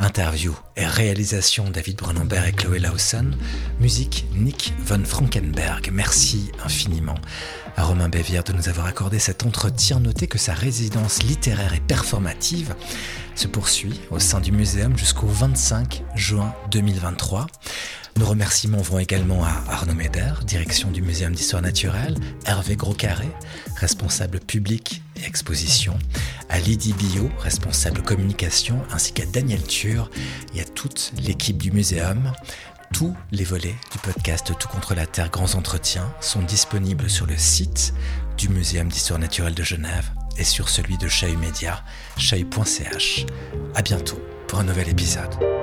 Interview 0.00 0.54
et 0.76 0.84
réalisation 0.84 1.70
David 1.70 1.96
Brunenberg 1.96 2.46
et 2.46 2.52
Chloé 2.52 2.78
Lawson. 2.78 3.30
Musique 3.80 4.26
Nick 4.34 4.74
von 4.84 5.02
Frankenberg. 5.02 5.88
Merci 5.90 6.52
infiniment 6.62 7.16
à 7.78 7.84
Romain 7.84 8.10
Bévière 8.10 8.44
de 8.44 8.52
nous 8.52 8.68
avoir 8.68 8.84
accordé 8.84 9.18
cet 9.18 9.46
entretien. 9.46 9.98
Notez 9.98 10.26
que 10.26 10.36
sa 10.36 10.52
résidence 10.52 11.22
littéraire 11.22 11.72
et 11.72 11.80
performative 11.80 12.74
se 13.34 13.48
poursuit 13.48 13.98
au 14.10 14.18
sein 14.18 14.40
du 14.40 14.52
muséum 14.52 14.98
jusqu'au 14.98 15.26
25 15.26 16.04
juin 16.14 16.54
2023. 16.70 17.46
Nos 18.16 18.26
remerciements 18.26 18.82
vont 18.82 18.98
également 18.98 19.44
à 19.44 19.64
Arnaud 19.68 19.94
Méder, 19.94 20.32
direction 20.46 20.90
du 20.90 21.02
Muséum 21.02 21.32
d'Histoire 21.34 21.62
Naturelle, 21.62 22.16
Hervé 22.44 22.76
Groscarré, 22.76 23.28
responsable 23.76 24.38
public 24.38 25.02
et 25.16 25.26
exposition, 25.26 25.98
à 26.48 26.60
Lydie 26.60 26.92
Billot, 26.92 27.30
responsable 27.38 28.02
communication, 28.02 28.82
ainsi 28.92 29.12
qu'à 29.12 29.24
Daniel 29.26 29.62
Tur 29.62 30.10
et 30.54 30.60
à 30.60 30.64
toute 30.64 31.12
l'équipe 31.22 31.58
du 31.58 31.72
muséum. 31.72 32.32
Tous 32.92 33.16
les 33.30 33.44
volets 33.44 33.76
du 33.90 33.98
podcast 33.98 34.52
Tout 34.58 34.68
contre 34.68 34.94
la 34.94 35.06
Terre 35.06 35.30
Grands 35.30 35.54
Entretiens 35.54 36.12
sont 36.20 36.42
disponibles 36.42 37.08
sur 37.08 37.26
le 37.26 37.38
site 37.38 37.94
du 38.36 38.50
Muséum 38.50 38.88
d'Histoire 38.88 39.18
Naturelle 39.18 39.54
de 39.54 39.62
Genève 39.62 40.10
et 40.36 40.44
sur 40.44 40.68
celui 40.68 40.98
de 40.98 41.08
Chahut 41.08 41.36
Média, 41.36 41.82
chahut.ch. 42.18 43.24
À 43.74 43.80
bientôt 43.80 44.20
pour 44.46 44.58
un 44.58 44.64
nouvel 44.64 44.90
épisode. 44.90 45.61